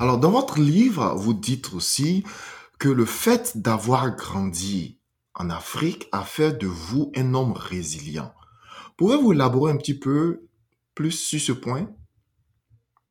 Alors, 0.00 0.18
dans 0.18 0.30
votre 0.30 0.58
livre, 0.58 1.14
vous 1.16 1.34
dites 1.34 1.74
aussi 1.74 2.24
que 2.78 2.88
le 2.88 3.04
fait 3.04 3.56
d'avoir 3.56 4.16
grandi 4.16 4.98
en 5.34 5.50
Afrique 5.50 6.08
a 6.12 6.22
fait 6.24 6.58
de 6.58 6.66
vous 6.66 7.12
un 7.16 7.34
homme 7.34 7.52
résilient. 7.52 8.32
Pouvez-vous 8.96 9.32
élaborer 9.32 9.72
un 9.72 9.76
petit 9.76 9.98
peu 9.98 10.46
plus 10.94 11.12
sur 11.12 11.40
ce 11.40 11.52
point? 11.52 11.90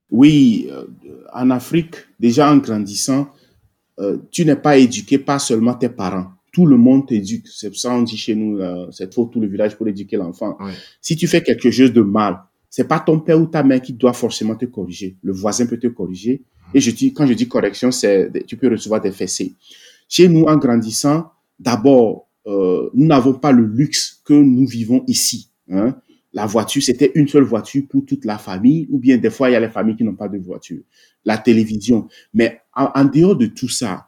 Oui, 0.10 0.68
euh, 0.70 0.86
en 1.34 1.50
Afrique, 1.52 1.96
déjà 2.20 2.52
en 2.52 2.58
grandissant, 2.58 3.32
euh, 4.00 4.18
tu 4.32 4.46
n'es 4.46 4.56
pas 4.56 4.78
éduqué 4.78 5.18
pas 5.18 5.40
seulement 5.40 5.74
tes 5.74 5.90
parents. 5.90 6.34
Tout 6.52 6.66
le 6.66 6.78
monde 6.78 7.08
t'éduque. 7.08 7.48
C'est 7.48 7.74
ça 7.76 7.94
on 7.94 8.02
dit 8.02 8.18
chez 8.18 8.36
nous, 8.36 8.60
c'est 8.92 9.14
faut 9.14 9.26
tout 9.26 9.40
le 9.40 9.48
village 9.48 9.78
pour 9.78 9.88
éduquer 9.88 10.18
l'enfant. 10.18 10.58
Si 11.02 11.16
tu 11.16 11.28
fais 11.28 11.42
quelque 11.42 11.72
chose 11.72 11.94
de 11.94 12.02
mal, 12.02 12.42
c'est 12.70 12.88
pas 12.88 13.00
ton 13.00 13.20
père 13.20 13.40
ou 13.40 13.46
ta 13.48 13.64
mère 13.64 13.82
qui 13.82 13.94
doit 13.94 14.14
forcément 14.14 14.56
te 14.56 14.66
corriger. 14.66 15.18
Le 15.24 15.34
voisin 15.34 15.66
peut 15.66 15.78
te 15.78 15.88
corriger. 15.88 16.42
Et 16.74 16.80
je 16.80 16.92
dis, 16.92 17.14
quand 17.14 17.28
je 17.28 17.34
dis 17.34 17.48
correction, 17.48 17.92
c'est, 17.92 18.32
tu 18.48 18.56
peux 18.56 18.70
recevoir 18.70 19.02
des 19.02 19.12
fessées. 19.12 19.54
Chez 20.08 20.30
nous, 20.30 20.44
en 20.46 20.56
grandissant, 20.56 21.32
d'abord, 21.60 22.30
euh, 22.48 22.90
nous 22.94 23.06
n'avons 23.06 23.34
pas 23.34 23.52
le 23.52 23.66
luxe 23.66 24.22
que 24.24 24.34
nous 24.34 24.66
vivons 24.66 25.04
ici. 25.08 25.50
Hein. 25.70 25.96
La 26.34 26.46
voiture, 26.46 26.82
c'était 26.82 27.12
une 27.16 27.28
seule 27.28 27.44
voiture 27.44 27.84
pour 27.90 28.06
toute 28.06 28.24
la 28.24 28.38
famille, 28.38 28.88
ou 28.90 29.00
bien 29.00 29.18
des 29.18 29.30
fois, 29.30 29.50
il 29.50 29.54
y 29.54 29.56
a 29.56 29.60
les 29.60 29.70
familles 29.70 29.98
qui 29.98 30.06
n'ont 30.06 30.16
pas 30.16 30.30
de 30.30 30.38
voiture. 30.38 30.82
La 31.26 31.38
télévision. 31.38 32.08
Mais 32.34 32.62
en, 32.74 32.90
en 32.96 33.04
dehors 33.04 33.36
de 33.36 33.48
tout 33.48 33.68
ça, 33.68 34.08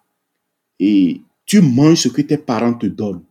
et 0.79 1.21
tu 1.45 1.61
manges 1.61 1.99
ce 2.01 2.07
que 2.09 2.21
tes 2.21 2.37
parents 2.37 2.73
te 2.73 2.87
donnent. 2.87 3.23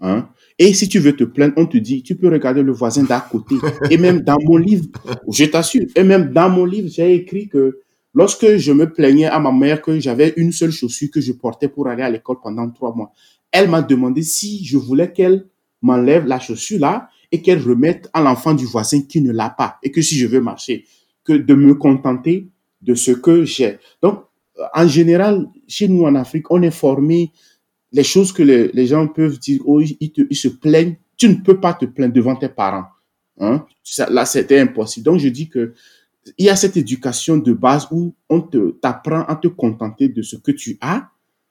Hein? 0.00 0.28
Et 0.58 0.74
si 0.74 0.88
tu 0.88 0.98
veux 0.98 1.14
te 1.16 1.24
plaindre, 1.24 1.54
on 1.56 1.66
te 1.66 1.76
dit, 1.78 2.02
tu 2.02 2.16
peux 2.16 2.28
regarder 2.28 2.62
le 2.62 2.72
voisin 2.72 3.04
d'à 3.04 3.20
côté. 3.20 3.54
Et 3.90 3.96
même 3.96 4.20
dans 4.20 4.38
mon 4.42 4.56
livre, 4.56 4.86
je 5.30 5.44
t'assure, 5.44 5.86
et 5.96 6.02
même 6.02 6.32
dans 6.32 6.50
mon 6.50 6.64
livre, 6.64 6.88
j'ai 6.88 7.14
écrit 7.14 7.48
que 7.48 7.80
lorsque 8.14 8.56
je 8.56 8.72
me 8.72 8.92
plaignais 8.92 9.26
à 9.26 9.38
ma 9.38 9.52
mère 9.52 9.80
que 9.80 9.98
j'avais 9.98 10.34
une 10.36 10.52
seule 10.52 10.72
chaussure 10.72 11.10
que 11.10 11.20
je 11.20 11.32
portais 11.32 11.68
pour 11.68 11.88
aller 11.88 12.02
à 12.02 12.10
l'école 12.10 12.36
pendant 12.42 12.68
trois 12.70 12.94
mois, 12.94 13.12
elle 13.50 13.68
m'a 13.68 13.82
demandé 13.82 14.22
si 14.22 14.64
je 14.64 14.76
voulais 14.76 15.12
qu'elle 15.12 15.46
m'enlève 15.82 16.26
la 16.26 16.38
chaussure 16.38 16.80
là 16.80 17.08
et 17.30 17.42
qu'elle 17.42 17.60
remette 17.60 18.10
à 18.12 18.22
l'enfant 18.22 18.54
du 18.54 18.64
voisin 18.64 19.02
qui 19.02 19.20
ne 19.20 19.32
l'a 19.32 19.50
pas 19.50 19.78
et 19.82 19.90
que 19.90 20.02
si 20.02 20.16
je 20.16 20.26
veux 20.26 20.40
marcher, 20.40 20.84
que 21.24 21.32
de 21.32 21.54
me 21.54 21.74
contenter 21.74 22.48
de 22.82 22.94
ce 22.94 23.12
que 23.12 23.44
j'ai. 23.44 23.78
Donc, 24.02 24.24
en 24.74 24.86
général, 24.86 25.48
chez 25.66 25.88
nous 25.88 26.04
en 26.04 26.14
Afrique, 26.14 26.50
on 26.50 26.62
est 26.62 26.70
formé 26.70 27.32
les 27.92 28.04
choses 28.04 28.32
que 28.32 28.42
les, 28.42 28.86
gens 28.86 29.06
peuvent 29.06 29.38
dire, 29.38 29.60
oh, 29.64 29.80
ils, 29.80 30.12
te, 30.12 30.22
ils, 30.28 30.36
se 30.36 30.48
plaignent, 30.48 30.96
tu 31.16 31.28
ne 31.28 31.34
peux 31.34 31.60
pas 31.60 31.74
te 31.74 31.84
plaindre 31.84 32.14
devant 32.14 32.36
tes 32.36 32.48
parents. 32.48 32.86
Hein? 33.38 33.64
Ça, 33.82 34.08
là, 34.10 34.24
c'était 34.24 34.58
impossible. 34.58 35.04
Donc, 35.04 35.20
je 35.20 35.28
dis 35.28 35.48
que 35.48 35.74
il 36.38 36.46
y 36.46 36.50
a 36.50 36.56
cette 36.56 36.76
éducation 36.76 37.36
de 37.36 37.52
base 37.52 37.88
où 37.90 38.14
on 38.28 38.40
te 38.40 38.70
t'apprend 38.80 39.24
à 39.24 39.34
te 39.36 39.48
contenter 39.48 40.08
de 40.08 40.22
ce 40.22 40.36
que 40.36 40.52
tu 40.52 40.78
as 40.80 41.08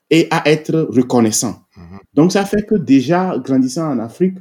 et 0.10 0.28
à 0.32 0.50
être 0.50 0.88
reconnaissant. 0.90 1.64
Mm-hmm. 1.78 2.00
Donc, 2.14 2.32
ça 2.32 2.46
fait 2.46 2.66
que 2.66 2.76
déjà, 2.76 3.38
grandissant 3.38 3.92
en 3.92 4.00
Afrique, 4.00 4.38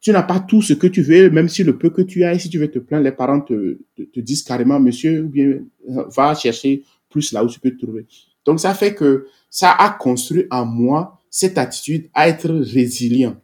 tu 0.00 0.12
n'as 0.12 0.22
pas 0.22 0.38
tout 0.38 0.62
ce 0.62 0.74
que 0.74 0.86
tu 0.86 1.02
veux, 1.02 1.30
même 1.30 1.48
si 1.48 1.64
le 1.64 1.76
peu 1.76 1.90
que 1.90 2.02
tu 2.02 2.24
as, 2.24 2.34
et 2.34 2.38
si 2.38 2.48
tu 2.48 2.58
veux 2.58 2.70
te 2.70 2.78
plaindre, 2.78 3.04
les 3.04 3.12
parents 3.12 3.40
te, 3.40 3.78
te, 3.96 4.02
te 4.02 4.20
disent 4.20 4.42
carrément, 4.42 4.78
monsieur, 4.78 5.24
ou 5.24 5.28
bien, 5.28 5.60
va 5.86 6.34
chercher 6.34 6.84
plus 7.08 7.32
là 7.32 7.42
où 7.42 7.48
tu 7.48 7.58
peux 7.58 7.70
te 7.70 7.84
trouver. 7.84 8.06
Donc, 8.44 8.60
ça 8.60 8.74
fait 8.74 8.94
que 8.94 9.26
ça 9.50 9.72
a 9.72 9.90
construit 9.90 10.46
en 10.50 10.66
moi 10.66 11.20
cette 11.34 11.58
attitude 11.58 12.08
à 12.14 12.28
être 12.28 12.48
résilient. 12.48 13.34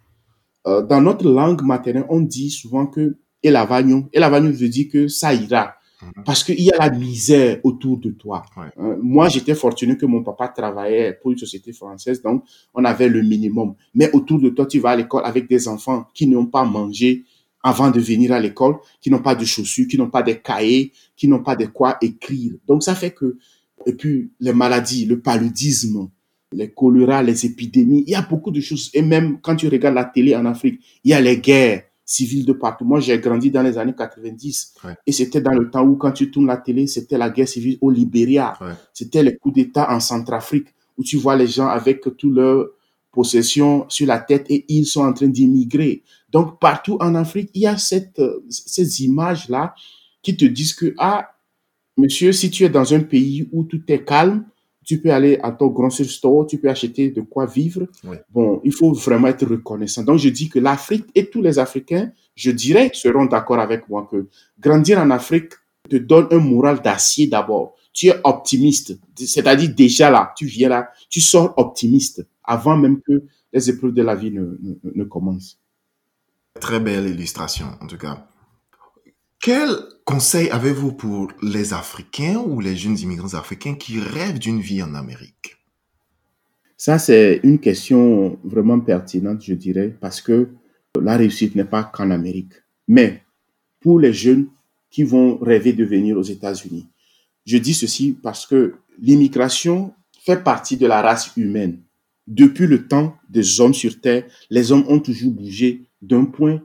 Euh, 0.68 0.81
dans 0.81 1.00
notre 1.00 1.29
langue 1.29 1.62
maternelle, 1.62 2.07
on 2.09 2.20
dit 2.20 2.48
souvent 2.48 2.87
que 2.87 3.16
elavagnon, 3.42 4.09
elavagnon 4.12 4.53
veut 4.53 4.68
dire 4.68 4.87
que 4.92 5.09
ça 5.09 5.35
ira. 5.35 5.74
Mhm. 6.00 6.22
Parce 6.24 6.44
qu'il 6.44 6.61
y 6.61 6.70
a 6.70 6.79
la 6.79 6.90
misère 6.90 7.59
autour 7.64 7.98
de 7.98 8.11
toi. 8.11 8.44
Euh, 8.79 8.96
moi, 9.03 9.29
j'étais 9.29 9.57
fortuné 9.57 9.96
que 9.96 10.07
mon 10.07 10.22
papa 10.22 10.46
travaillait 10.46 11.14
pour 11.20 11.33
une 11.33 11.38
société 11.38 11.72
française, 11.72 12.22
donc 12.22 12.44
on 12.74 12.85
avait 12.85 13.09
le 13.09 13.22
minimum. 13.22 13.74
Mais 13.92 14.09
autour 14.12 14.38
de 14.38 14.50
toi, 14.50 14.66
tu 14.66 14.79
vas 14.79 14.90
à 14.90 14.96
l'école 14.96 15.22
avec 15.24 15.48
des 15.48 15.66
enfants 15.66 16.07
qui 16.14 16.29
n'ont 16.29 16.46
pas 16.46 16.64
mangé 16.64 17.24
avant 17.61 17.90
de 17.90 17.98
venir 17.98 18.31
à 18.31 18.38
l'école, 18.38 18.76
qui 19.00 19.11
n'ont 19.11 19.18
pas 19.18 19.35
de 19.35 19.44
chaussures, 19.44 19.88
qui 19.88 19.98
n'ont 19.98 20.11
pas 20.11 20.22
de 20.22 20.35
cahiers, 20.35 20.92
qui 21.16 21.26
n'ont 21.26 21.42
pas 21.42 21.57
de 21.57 21.66
quoi 21.66 21.98
écrire. 22.00 22.53
Donc 22.68 22.85
ça 22.85 22.94
fait 22.94 23.11
que, 23.11 23.37
et 23.85 23.94
puis 23.94 24.31
les 24.38 24.53
maladies, 24.53 25.07
le 25.07 25.20
paludisme, 25.20 26.09
les 26.52 26.70
choléra, 26.70 27.22
les 27.22 27.46
épidémies, 27.46 28.04
il 28.06 28.12
y 28.12 28.14
a 28.14 28.22
beaucoup 28.22 28.50
de 28.50 28.60
choses. 28.60 28.90
Et 28.94 29.02
même 29.02 29.40
quand 29.40 29.56
tu 29.56 29.68
regardes 29.68 29.94
la 29.94 30.04
télé 30.04 30.34
en 30.34 30.46
Afrique, 30.46 30.80
il 31.04 31.10
y 31.10 31.14
a 31.14 31.20
les 31.20 31.38
guerres 31.38 31.84
civiles 32.04 32.44
de 32.44 32.52
partout. 32.52 32.84
Moi, 32.84 32.98
j'ai 32.98 33.18
grandi 33.20 33.50
dans 33.50 33.62
les 33.62 33.78
années 33.78 33.94
90. 33.96 34.74
Et 35.06 35.12
c'était 35.12 35.40
dans 35.40 35.52
le 35.52 35.70
temps 35.70 35.84
où, 35.84 35.94
quand 35.96 36.10
tu 36.10 36.30
tournes 36.30 36.48
la 36.48 36.56
télé, 36.56 36.86
c'était 36.88 37.18
la 37.18 37.30
guerre 37.30 37.46
civile 37.46 37.78
au 37.80 37.90
Libéria. 37.90 38.58
C'était 38.92 39.22
les 39.22 39.36
coups 39.36 39.54
d'État 39.54 39.92
en 39.92 40.00
Centrafrique, 40.00 40.68
où 40.98 41.04
tu 41.04 41.16
vois 41.16 41.36
les 41.36 41.46
gens 41.46 41.68
avec 41.68 42.00
toutes 42.00 42.34
leurs 42.34 42.66
possessions 43.12 43.86
sur 43.88 44.06
la 44.06 44.18
tête 44.18 44.46
et 44.50 44.64
ils 44.68 44.86
sont 44.86 45.02
en 45.02 45.12
train 45.12 45.28
d'immigrer. 45.28 46.02
Donc, 46.30 46.60
partout 46.60 46.96
en 47.00 47.14
Afrique, 47.14 47.50
il 47.54 47.62
y 47.62 47.66
a 47.66 47.76
cette, 47.76 48.20
ces 48.48 49.04
images-là 49.04 49.74
qui 50.22 50.36
te 50.36 50.44
disent 50.44 50.74
que, 50.74 50.94
ah, 50.98 51.30
monsieur, 51.96 52.32
si 52.32 52.50
tu 52.50 52.64
es 52.64 52.68
dans 52.68 52.92
un 52.92 53.00
pays 53.00 53.48
où 53.52 53.64
tout 53.64 53.82
est 53.88 54.04
calme, 54.04 54.44
tu 54.90 55.00
peux 55.00 55.12
aller 55.12 55.38
à 55.40 55.53
ton 55.53 55.68
grocery 55.68 56.09
store, 56.09 56.48
tu 56.48 56.59
peux 56.59 56.68
acheter 56.68 57.11
de 57.12 57.20
quoi 57.20 57.46
vivre. 57.46 57.87
Bon, 58.29 58.61
il 58.64 58.72
faut 58.72 58.92
vraiment 58.92 59.29
être 59.29 59.46
reconnaissant. 59.46 60.03
Donc, 60.03 60.18
je 60.18 60.29
dis 60.31 60.48
que 60.48 60.59
l'Afrique 60.59 61.07
et 61.14 61.31
tous 61.31 61.40
les 61.40 61.61
Africains, 61.61 62.11
je 62.35 62.50
dirais, 62.50 62.90
seront 62.92 63.26
d'accord 63.26 63.61
avec 63.61 63.88
moi 63.88 64.09
que 64.11 64.26
grandir 64.59 64.98
en 64.98 65.11
Afrique 65.11 65.53
te 65.88 65.94
donne 65.94 66.26
un 66.33 66.40
moral 66.40 66.83
d'acier 66.83 67.29
d'abord. 67.29 67.76
Tu 67.92 68.09
es 68.09 68.16
optimiste. 68.24 68.98
C'est-à-dire, 69.14 69.72
déjà 69.72 70.11
là, 70.11 70.35
tu 70.37 70.46
viens 70.46 70.70
là, 70.70 70.90
tu 71.09 71.20
sors 71.20 71.55
optimiste 71.57 72.26
avant 72.42 72.76
même 72.76 73.00
que 73.00 73.22
les 73.53 73.70
épreuves 73.70 73.94
de 73.94 74.03
la 74.03 74.16
vie 74.16 74.33
ne, 74.33 74.40
ne, 74.40 74.74
ne 74.92 75.05
commencent. 75.05 75.57
Très 76.61 76.81
belle 76.81 77.07
illustration, 77.07 77.66
en 77.81 77.87
tout 77.87 77.96
cas. 77.96 78.26
Quel 79.42 79.70
conseil 80.05 80.50
avez-vous 80.50 80.92
pour 80.92 81.33
les 81.42 81.72
Africains 81.72 82.37
ou 82.37 82.61
les 82.61 82.76
jeunes 82.76 82.98
immigrants 82.98 83.33
africains 83.33 83.74
qui 83.74 83.98
rêvent 83.98 84.38
d'une 84.38 84.61
vie 84.61 84.83
en 84.83 84.94
Amérique? 84.94 85.57
Ça, 86.76 86.98
c'est 86.98 87.40
une 87.42 87.59
question 87.59 88.38
vraiment 88.44 88.81
pertinente, 88.81 89.42
je 89.42 89.55
dirais, 89.55 89.96
parce 89.98 90.20
que 90.20 90.50
la 91.00 91.16
réussite 91.16 91.55
n'est 91.55 91.64
pas 91.64 91.85
qu'en 91.85 92.11
Amérique. 92.11 92.53
Mais 92.87 93.22
pour 93.81 93.98
les 93.98 94.12
jeunes 94.12 94.48
qui 94.90 95.05
vont 95.05 95.38
rêver 95.38 95.72
de 95.72 95.87
venir 95.87 96.18
aux 96.18 96.22
États-Unis, 96.22 96.87
je 97.46 97.57
dis 97.57 97.72
ceci 97.72 98.14
parce 98.22 98.46
que 98.46 98.74
l'immigration 99.00 99.94
fait 100.22 100.44
partie 100.44 100.76
de 100.76 100.87
la 100.87 101.00
race 101.00 101.35
humaine. 101.38 101.81
Depuis 102.26 102.66
le 102.66 102.87
temps 102.87 103.16
des 103.31 103.59
hommes 103.59 103.72
sur 103.72 104.03
Terre, 104.03 104.24
les 104.50 104.70
hommes 104.70 104.85
ont 104.88 105.00
toujours 105.00 105.33
bougé 105.33 105.87
d'un 106.03 106.26
point 106.26 106.61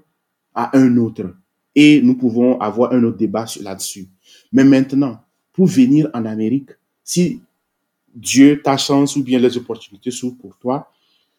à 0.53 0.77
un 0.77 0.97
autre 0.97 1.33
et 1.75 2.01
nous 2.01 2.15
pouvons 2.15 2.59
avoir 2.59 2.93
un 2.93 3.03
autre 3.03 3.17
débat 3.17 3.45
là-dessus. 3.61 4.07
Mais 4.51 4.63
maintenant, 4.63 5.19
pour 5.53 5.67
venir 5.67 6.09
en 6.13 6.25
Amérique, 6.25 6.71
si 7.03 7.41
Dieu, 8.13 8.61
ta 8.63 8.77
chance 8.77 9.15
ou 9.15 9.23
bien 9.23 9.39
les 9.39 9.57
opportunités 9.57 10.11
s'ouvrent 10.11 10.37
pour 10.37 10.57
toi, 10.57 10.91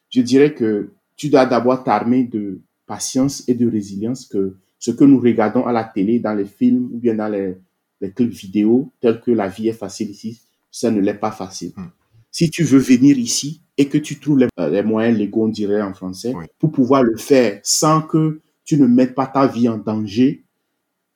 je 0.09 0.21
dirais 0.21 0.53
que 0.53 0.91
tu 1.15 1.29
dois 1.29 1.45
d'abord 1.45 1.83
t'armer 1.83 2.23
de 2.23 2.59
patience 2.85 3.43
et 3.47 3.55
de 3.55 3.69
résilience 3.69 4.25
que 4.25 4.55
ce 4.79 4.91
que 4.91 5.03
nous 5.03 5.19
regardons 5.19 5.65
à 5.65 5.71
la 5.71 5.83
télé, 5.83 6.19
dans 6.19 6.33
les 6.33 6.45
films 6.45 6.89
ou 6.93 6.97
bien 6.97 7.15
dans 7.15 7.27
les, 7.27 7.57
les 7.99 8.11
clips 8.11 8.31
vidéo, 8.31 8.91
tels 9.01 9.19
que 9.21 9.31
la 9.31 9.47
vie 9.47 9.67
est 9.67 9.73
facile 9.73 10.11
ici, 10.11 10.39
ça 10.71 10.91
ne 10.91 11.01
l'est 11.01 11.15
pas 11.15 11.31
facile. 11.31 11.73
Hmm. 11.75 11.89
Si 12.31 12.49
tu 12.49 12.63
veux 12.63 12.79
venir 12.79 13.17
ici 13.17 13.61
et 13.77 13.87
que 13.87 13.97
tu 13.97 14.19
trouves 14.19 14.45
les, 14.57 14.83
moyens 14.83 15.17
légaux, 15.17 15.45
on 15.45 15.47
dirait 15.47 15.81
en 15.81 15.93
français, 15.93 16.33
pour 16.59 16.71
pouvoir 16.71 17.03
le 17.03 17.17
faire 17.17 17.59
sans 17.63 18.01
que 18.01 18.41
tu 18.67 18.77
ne 18.77 18.85
mettes 18.85 19.15
pas 19.15 19.25
ta 19.25 19.47
vie 19.47 19.69
en 19.69 19.77
danger. 19.77 20.43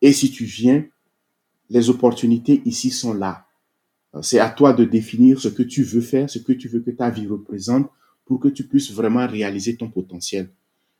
Et 0.01 0.13
si 0.13 0.31
tu 0.31 0.45
viens, 0.45 0.85
les 1.69 1.89
opportunités 1.89 2.61
ici 2.65 2.89
sont 2.89 3.13
là. 3.13 3.45
C'est 4.21 4.39
à 4.39 4.49
toi 4.49 4.73
de 4.73 4.85
définir 4.85 5.39
ce 5.39 5.49
que 5.49 5.61
tu 5.61 5.83
veux 5.83 6.01
faire, 6.01 6.29
ce 6.29 6.39
que 6.39 6.53
tu 6.53 6.69
veux 6.69 6.79
que 6.79 6.91
ta 6.91 7.09
vie 7.09 7.27
représente 7.27 7.89
pour 8.25 8.39
que 8.39 8.47
tu 8.47 8.63
puisses 8.63 8.91
vraiment 8.91 9.27
réaliser 9.27 9.75
ton 9.75 9.89
potentiel. 9.89 10.49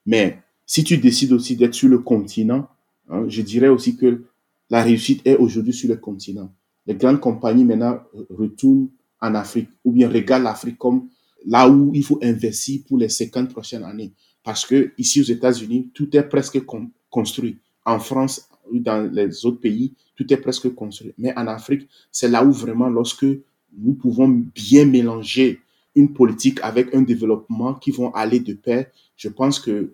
Mais 0.05 0.39
si 0.65 0.83
tu 0.83 0.97
décides 0.97 1.31
aussi 1.31 1.55
d'être 1.55 1.73
sur 1.73 1.87
le 1.87 1.99
continent, 1.99 2.67
hein, 3.09 3.25
je 3.29 3.41
dirais 3.41 3.69
aussi 3.69 3.95
que 3.95 4.25
la 4.69 4.83
réussite 4.83 5.21
est 5.25 5.37
aujourd'hui 5.37 5.73
sur 5.73 5.87
le 5.87 5.95
continent. 5.95 6.53
Les 6.85 6.95
grandes 6.95 7.21
compagnies 7.21 7.65
maintenant 7.65 7.99
retournent 8.29 8.89
en 9.21 9.35
Afrique 9.35 9.69
ou 9.85 9.93
bien 9.93 10.09
regardent 10.09 10.43
l'Afrique 10.43 10.77
comme 10.77 11.07
là 11.45 11.69
où 11.69 11.91
il 11.93 12.03
faut 12.03 12.19
investir 12.21 12.81
pour 12.87 12.97
les 12.97 13.09
50 13.09 13.49
prochaines 13.49 13.83
années. 13.83 14.13
Parce 14.43 14.65
que 14.65 14.91
ici 14.97 15.21
aux 15.21 15.25
États-Unis, 15.25 15.89
tout 15.93 16.15
est 16.15 16.23
presque 16.23 16.59
construit. 17.09 17.57
En 17.85 17.99
France 17.99 18.49
ou 18.71 18.79
dans 18.79 19.11
les 19.11 19.45
autres 19.45 19.59
pays, 19.59 19.93
tout 20.15 20.31
est 20.31 20.37
presque 20.37 20.73
construit. 20.73 21.13
Mais 21.17 21.37
en 21.37 21.47
Afrique, 21.47 21.87
c'est 22.11 22.29
là 22.29 22.43
où 22.43 22.51
vraiment, 22.51 22.89
lorsque 22.89 23.25
nous 23.77 23.93
pouvons 23.93 24.27
bien 24.27 24.85
mélanger 24.85 25.59
une 25.95 26.13
politique 26.13 26.59
avec 26.63 26.93
un 26.93 27.01
développement 27.01 27.73
qui 27.73 27.91
vont 27.91 28.11
aller 28.13 28.39
de 28.39 28.53
pair, 28.53 28.85
je 29.15 29.29
pense 29.29 29.59
que 29.59 29.93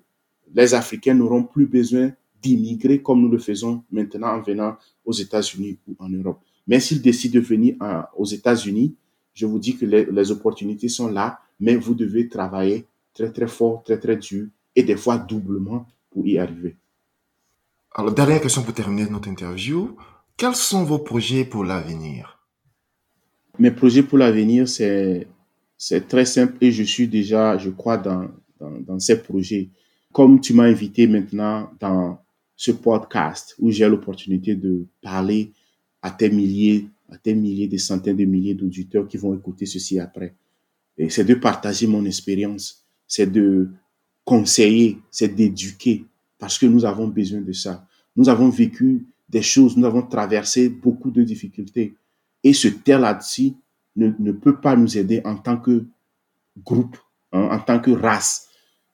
les 0.53 0.73
Africains 0.73 1.13
n'auront 1.13 1.43
plus 1.43 1.65
besoin 1.65 2.11
d'immigrer 2.41 3.01
comme 3.01 3.21
nous 3.21 3.29
le 3.29 3.39
faisons 3.39 3.83
maintenant 3.91 4.29
en 4.29 4.41
venant 4.41 4.77
aux 5.05 5.13
États-Unis 5.13 5.79
ou 5.87 5.95
en 5.99 6.09
Europe. 6.09 6.39
Mais 6.67 6.79
s'ils 6.79 7.01
décident 7.01 7.35
de 7.35 7.45
venir 7.45 7.75
aux 8.15 8.25
États-Unis, 8.25 8.95
je 9.33 9.45
vous 9.45 9.59
dis 9.59 9.75
que 9.77 9.85
les, 9.85 10.05
les 10.05 10.31
opportunités 10.31 10.89
sont 10.89 11.07
là, 11.07 11.39
mais 11.59 11.75
vous 11.75 11.95
devez 11.95 12.27
travailler 12.27 12.85
très 13.17 13.31
très 13.31 13.47
fort, 13.47 13.83
très 13.83 13.99
très 13.99 14.15
dur 14.15 14.45
et 14.75 14.83
des 14.83 14.95
fois 14.95 15.17
doublement 15.17 15.87
pour 16.11 16.27
y 16.27 16.37
arriver. 16.37 16.75
Alors, 17.95 18.13
dernière 18.13 18.41
question 18.41 18.61
pour 18.61 18.75
terminer 18.75 19.09
notre 19.09 19.27
interview. 19.27 19.97
Quels 20.37 20.55
sont 20.55 20.83
vos 20.83 20.99
projets 20.99 21.43
pour 21.43 21.63
l'avenir? 21.63 22.21
Mes 23.57 23.71
projets 23.71 24.03
pour 24.03 24.19
l'avenir, 24.19 24.67
c'est, 24.67 25.27
c'est 25.77 26.07
très 26.07 26.25
simple 26.25 26.55
et 26.61 26.71
je 26.71 26.83
suis 26.83 27.07
déjà, 27.07 27.57
je 27.57 27.71
crois, 27.71 27.97
dans, 27.97 28.29
dans, 28.59 28.79
dans 28.81 28.99
ces 28.99 29.17
projets. 29.23 29.69
Comme 30.11 30.39
tu 30.39 30.53
m'as 30.53 30.65
invité 30.65 31.07
maintenant 31.07 31.71
dans 31.79 32.19
ce 32.55 32.71
podcast 32.71 33.55
où 33.57 33.71
j'ai 33.71 33.89
l'opportunité 33.89 34.55
de 34.55 34.85
parler 35.01 35.51
à 36.03 36.11
tes 36.11 36.29
milliers, 36.29 36.87
à 37.09 37.17
tes 37.17 37.33
milliers, 37.33 37.67
des 37.67 37.79
centaines 37.79 38.17
de 38.17 38.25
milliers 38.25 38.53
d'auditeurs 38.53 39.07
qui 39.07 39.17
vont 39.17 39.33
écouter 39.33 39.65
ceci 39.65 39.99
après. 39.99 40.35
Et 40.99 41.09
c'est 41.09 41.25
de 41.25 41.33
partager 41.33 41.87
mon 41.87 42.05
expérience 42.05 42.86
c'est 43.07 43.31
de 43.31 43.69
conseiller, 44.25 44.99
c'est 45.09 45.33
d'éduquer, 45.33 46.05
parce 46.37 46.57
que 46.57 46.65
nous 46.65 46.85
avons 46.85 47.07
besoin 47.07 47.41
de 47.41 47.53
ça. 47.53 47.87
Nous 48.15 48.29
avons 48.29 48.49
vécu 48.49 49.05
des 49.29 49.41
choses, 49.41 49.77
nous 49.77 49.85
avons 49.85 50.01
traversé 50.01 50.69
beaucoup 50.69 51.11
de 51.11 51.23
difficultés. 51.23 51.95
Et 52.43 52.53
ce 52.53 52.67
terre 52.67 52.99
là-dessus 52.99 53.53
ne, 53.95 54.11
ne, 54.19 54.31
peut 54.31 54.59
pas 54.59 54.75
nous 54.75 54.97
aider 54.97 55.21
en 55.25 55.37
tant 55.37 55.57
que 55.57 55.85
groupe, 56.63 56.97
hein, 57.31 57.49
en 57.51 57.59
tant 57.59 57.79
que 57.79 57.91
race. 57.91 58.47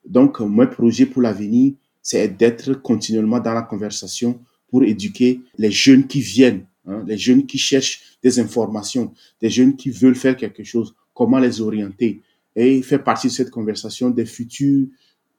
Donc, 0.06 0.40
mon 0.40 0.68
projet 0.68 1.06
pour 1.06 1.22
l'avenir, 1.22 1.74
c'est 2.02 2.28
d'être 2.28 2.74
continuellement 2.74 3.40
dans 3.40 3.54
la 3.54 3.62
conversation 3.62 4.40
pour 4.68 4.84
éduquer 4.84 5.42
les 5.58 5.72
jeunes 5.72 6.08
qui 6.08 6.20
viennent, 6.20 6.66
hein, 6.86 7.04
les 7.08 7.18
jeunes 7.18 7.46
qui 7.46 7.58
cherchent 7.58 8.18
des 8.22 8.40
informations, 8.40 9.14
des 9.42 9.50
jeunes 9.50 9.76
qui 9.76 9.90
veulent 9.90 10.16
faire 10.16 10.36
quelque 10.36 10.64
chose, 10.64 10.96
comment 11.14 11.40
les 11.40 11.62
orienter, 11.62 12.22
et 12.56 12.82
fait 12.82 13.00
partie 13.00 13.28
de 13.28 13.32
cette 13.32 13.50
conversation 13.50 14.10
des 14.10 14.26
futurs 14.26 14.88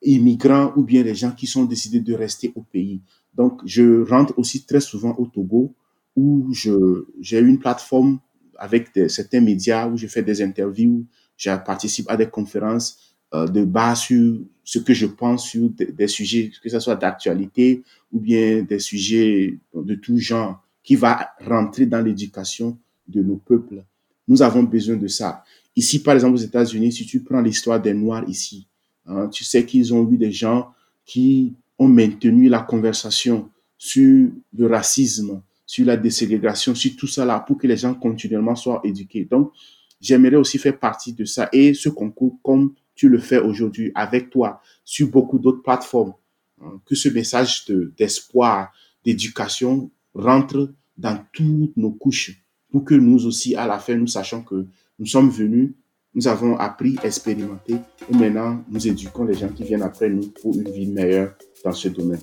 immigrants 0.03 0.73
ou 0.77 0.83
bien 0.83 1.03
les 1.03 1.15
gens 1.15 1.33
qui 1.33 1.47
sont 1.47 1.65
décidés 1.65 2.01
de 2.01 2.15
rester 2.15 2.53
au 2.55 2.63
pays. 2.63 3.01
Donc, 3.35 3.61
je 3.65 4.03
rentre 4.09 4.39
aussi 4.39 4.65
très 4.65 4.81
souvent 4.81 5.15
au 5.17 5.27
Togo 5.27 5.75
où 6.17 6.53
j'ai 6.53 7.39
une 7.41 7.59
plateforme 7.59 8.21
avec 8.59 8.91
certains 9.09 9.41
médias 9.41 9.89
où 9.89 9.97
je 9.97 10.07
fais 10.07 10.23
des 10.23 10.43
interviews, 10.43 11.05
je 11.37 11.51
participe 11.65 12.09
à 12.09 12.17
des 12.17 12.29
conférences 12.29 13.17
euh, 13.35 13.47
de 13.49 13.65
base 13.65 14.01
sur 14.01 14.41
ce 14.63 14.79
que 14.79 14.95
je 14.95 15.07
pense 15.07 15.49
sur 15.49 15.69
des, 15.71 15.87
des 15.87 16.07
sujets, 16.07 16.53
que 16.63 16.69
ce 16.69 16.79
soit 16.79 16.95
d'actualité 16.95 17.83
ou 18.13 18.21
bien 18.21 18.63
des 18.63 18.79
sujets 18.79 19.59
de 19.75 19.95
tout 19.97 20.17
genre 20.19 20.63
qui 20.85 20.95
va 20.95 21.31
rentrer 21.41 21.87
dans 21.87 22.01
l'éducation 22.01 22.79
de 23.09 23.23
nos 23.23 23.37
peuples. 23.37 23.83
Nous 24.29 24.43
avons 24.43 24.63
besoin 24.63 24.97
de 24.97 25.09
ça. 25.09 25.43
Ici, 25.77 26.03
par 26.03 26.15
exemple, 26.15 26.35
aux 26.35 26.39
États-Unis, 26.43 26.93
si 26.93 27.07
tu 27.07 27.21
prends 27.21 27.41
l'histoire 27.41 27.81
des 27.81 27.95
Noirs 27.95 28.29
ici, 28.29 28.67
hein, 29.07 29.29
tu 29.29 29.45
sais 29.45 29.65
qu'ils 29.67 29.93
ont 29.93 30.09
eu 30.11 30.17
des 30.17 30.33
gens 30.33 30.73
qui 31.05 31.55
ont 31.79 31.89
maintenu 31.89 32.49
la 32.49 32.61
conversation 32.61 33.51
sur 33.77 34.31
le 34.57 34.67
racisme, 34.67 35.43
sur 35.67 35.87
la 35.87 35.97
déségrégation, 35.97 36.75
sur 36.75 36.95
tout 36.97 37.07
ça 37.07 37.25
là, 37.25 37.41
pour 37.41 37.59
que 37.59 37.67
les 37.67 37.77
gens 37.77 37.95
continuellement 37.95 38.55
soient 38.55 38.81
éduqués. 38.85 39.25
Donc, 39.25 39.53
j'aimerais 40.01 40.37
aussi 40.37 40.59
faire 40.59 40.79
partie 40.79 41.13
de 41.13 41.25
ça 41.25 41.49
et 41.53 41.75
ce 41.75 41.89
concours, 41.89 42.39
comme 42.43 42.75
tu 42.95 43.09
le 43.09 43.19
fais 43.19 43.39
aujourd'hui 43.39 43.91
avec 43.95 44.31
toi, 44.31 44.61
sur 44.85 45.09
beaucoup 45.09 45.39
d'autres 45.39 45.63
plateformes, 45.63 46.15
hein, 46.63 46.81
que 46.87 46.95
ce 46.95 47.09
message 47.09 47.67
d'espoir, 47.97 48.73
d'éducation 49.05 49.91
rentre 50.15 50.73
dans 50.97 51.19
toutes 51.33 51.77
nos 51.77 51.91
couches 51.91 52.41
pour 52.71 52.85
que 52.85 52.95
nous 52.95 53.27
aussi, 53.27 53.55
à 53.57 53.67
la 53.67 53.79
fin, 53.79 53.97
nous 53.97 54.07
sachions 54.07 54.43
que 54.43 54.67
nous 54.99 55.07
sommes 55.07 55.31
venus, 55.31 55.73
nous 56.15 56.29
avons 56.29 56.57
appris, 56.57 56.97
expérimenté 57.03 57.75
et 57.75 58.17
maintenant 58.17 58.63
nous 58.71 58.87
éduquons 58.87 59.25
les 59.25 59.35
gens 59.35 59.49
qui 59.49 59.65
viennent 59.65 59.83
après 59.83 60.09
nous 60.09 60.29
pour 60.41 60.55
une 60.55 60.71
vie 60.71 60.87
meilleure 60.87 61.35
dans 61.65 61.73
ce 61.73 61.89
domaine. 61.89 62.21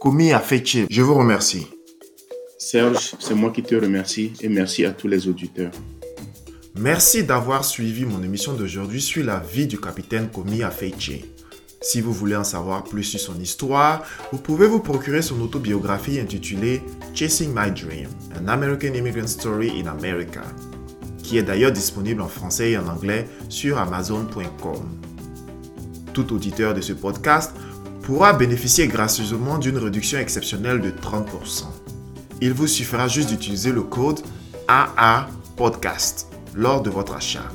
Komi 0.00 0.32
Afeche, 0.32 0.86
je 0.90 1.02
vous 1.02 1.14
remercie. 1.14 1.66
Serge, 2.58 3.14
c'est 3.18 3.34
moi 3.34 3.50
qui 3.50 3.62
te 3.62 3.74
remercie 3.74 4.32
et 4.40 4.48
merci 4.48 4.84
à 4.84 4.92
tous 4.92 5.08
les 5.08 5.28
auditeurs. 5.28 5.72
Merci 6.76 7.24
d'avoir 7.24 7.64
suivi 7.64 8.04
mon 8.04 8.22
émission 8.22 8.54
d'aujourd'hui 8.54 9.00
sur 9.00 9.24
la 9.24 9.38
vie 9.38 9.66
du 9.66 9.78
capitaine 9.78 10.28
Komi 10.28 10.62
Afeche. 10.62 11.20
Si 11.82 12.00
vous 12.00 12.12
voulez 12.14 12.34
en 12.34 12.44
savoir 12.44 12.84
plus 12.84 13.04
sur 13.04 13.20
son 13.20 13.38
histoire, 13.38 14.02
vous 14.32 14.38
pouvez 14.38 14.66
vous 14.66 14.80
procurer 14.80 15.20
son 15.20 15.38
autobiographie 15.42 16.18
intitulée 16.18 16.80
Chasing 17.12 17.52
My 17.54 17.70
Dream, 17.70 18.08
An 18.40 18.48
American 18.48 18.94
Immigrant 18.94 19.26
Story 19.26 19.70
in 19.78 19.86
America 19.86 20.42
qui 21.24 21.36
est 21.38 21.42
d'ailleurs 21.42 21.72
disponible 21.72 22.20
en 22.20 22.28
français 22.28 22.70
et 22.72 22.78
en 22.78 22.86
anglais 22.86 23.26
sur 23.48 23.78
amazon.com. 23.78 24.82
Tout 26.12 26.32
auditeur 26.32 26.74
de 26.74 26.82
ce 26.82 26.92
podcast 26.92 27.52
pourra 28.02 28.34
bénéficier 28.34 28.86
gracieusement 28.86 29.58
d'une 29.58 29.78
réduction 29.78 30.18
exceptionnelle 30.18 30.80
de 30.80 30.90
30%. 30.90 31.64
Il 32.40 32.52
vous 32.52 32.68
suffira 32.68 33.08
juste 33.08 33.30
d'utiliser 33.30 33.72
le 33.72 33.82
code 33.82 34.20
AA 34.68 35.26
Podcast. 35.56 36.28
lors 36.54 36.82
de 36.82 36.90
votre 36.90 37.14
achat. 37.14 37.48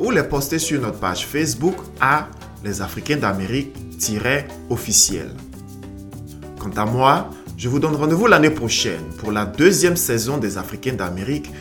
ou 0.00 0.10
les 0.10 0.24
poster 0.24 0.58
sur 0.58 0.80
notre 0.80 0.98
page 0.98 1.26
Facebook 1.26 1.76
à 2.00 2.28
Les 2.64 2.82
Africains 2.82 3.18
d'Amérique-officiel. 3.18 5.30
Quant 6.58 6.72
à 6.76 6.86
moi, 6.86 7.30
je 7.56 7.68
vous 7.68 7.78
donne 7.78 7.94
rendez-vous 7.94 8.26
l'année 8.26 8.50
prochaine 8.50 9.04
pour 9.18 9.30
la 9.30 9.44
deuxième 9.44 9.96
saison 9.96 10.38
des 10.38 10.56
Africains 10.56 10.94
d'Amérique 10.94 11.52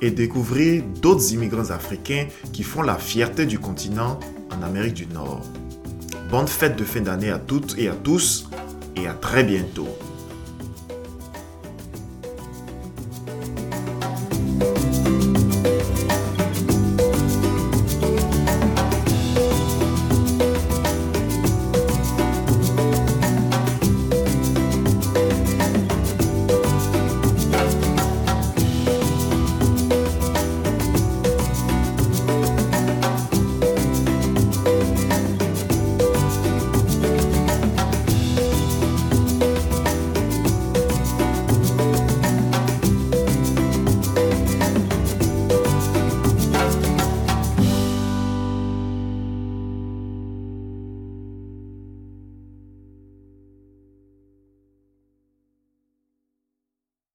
et 0.00 0.10
découvrir 0.10 0.82
d'autres 1.02 1.32
immigrants 1.32 1.70
africains 1.70 2.26
qui 2.52 2.62
font 2.62 2.80
la 2.82 2.96
fierté 2.96 3.44
du 3.44 3.58
continent 3.58 4.18
en 4.50 4.62
Amérique 4.62 4.94
du 4.94 5.06
Nord. 5.06 5.42
Bonne 6.30 6.48
fête 6.48 6.76
de 6.76 6.84
fin 6.84 7.02
d'année 7.02 7.30
à 7.30 7.38
toutes 7.38 7.76
et 7.78 7.88
à 7.88 7.94
tous 7.94 8.48
et 8.96 9.06
à 9.06 9.12
très 9.12 9.44
bientôt. 9.44 9.88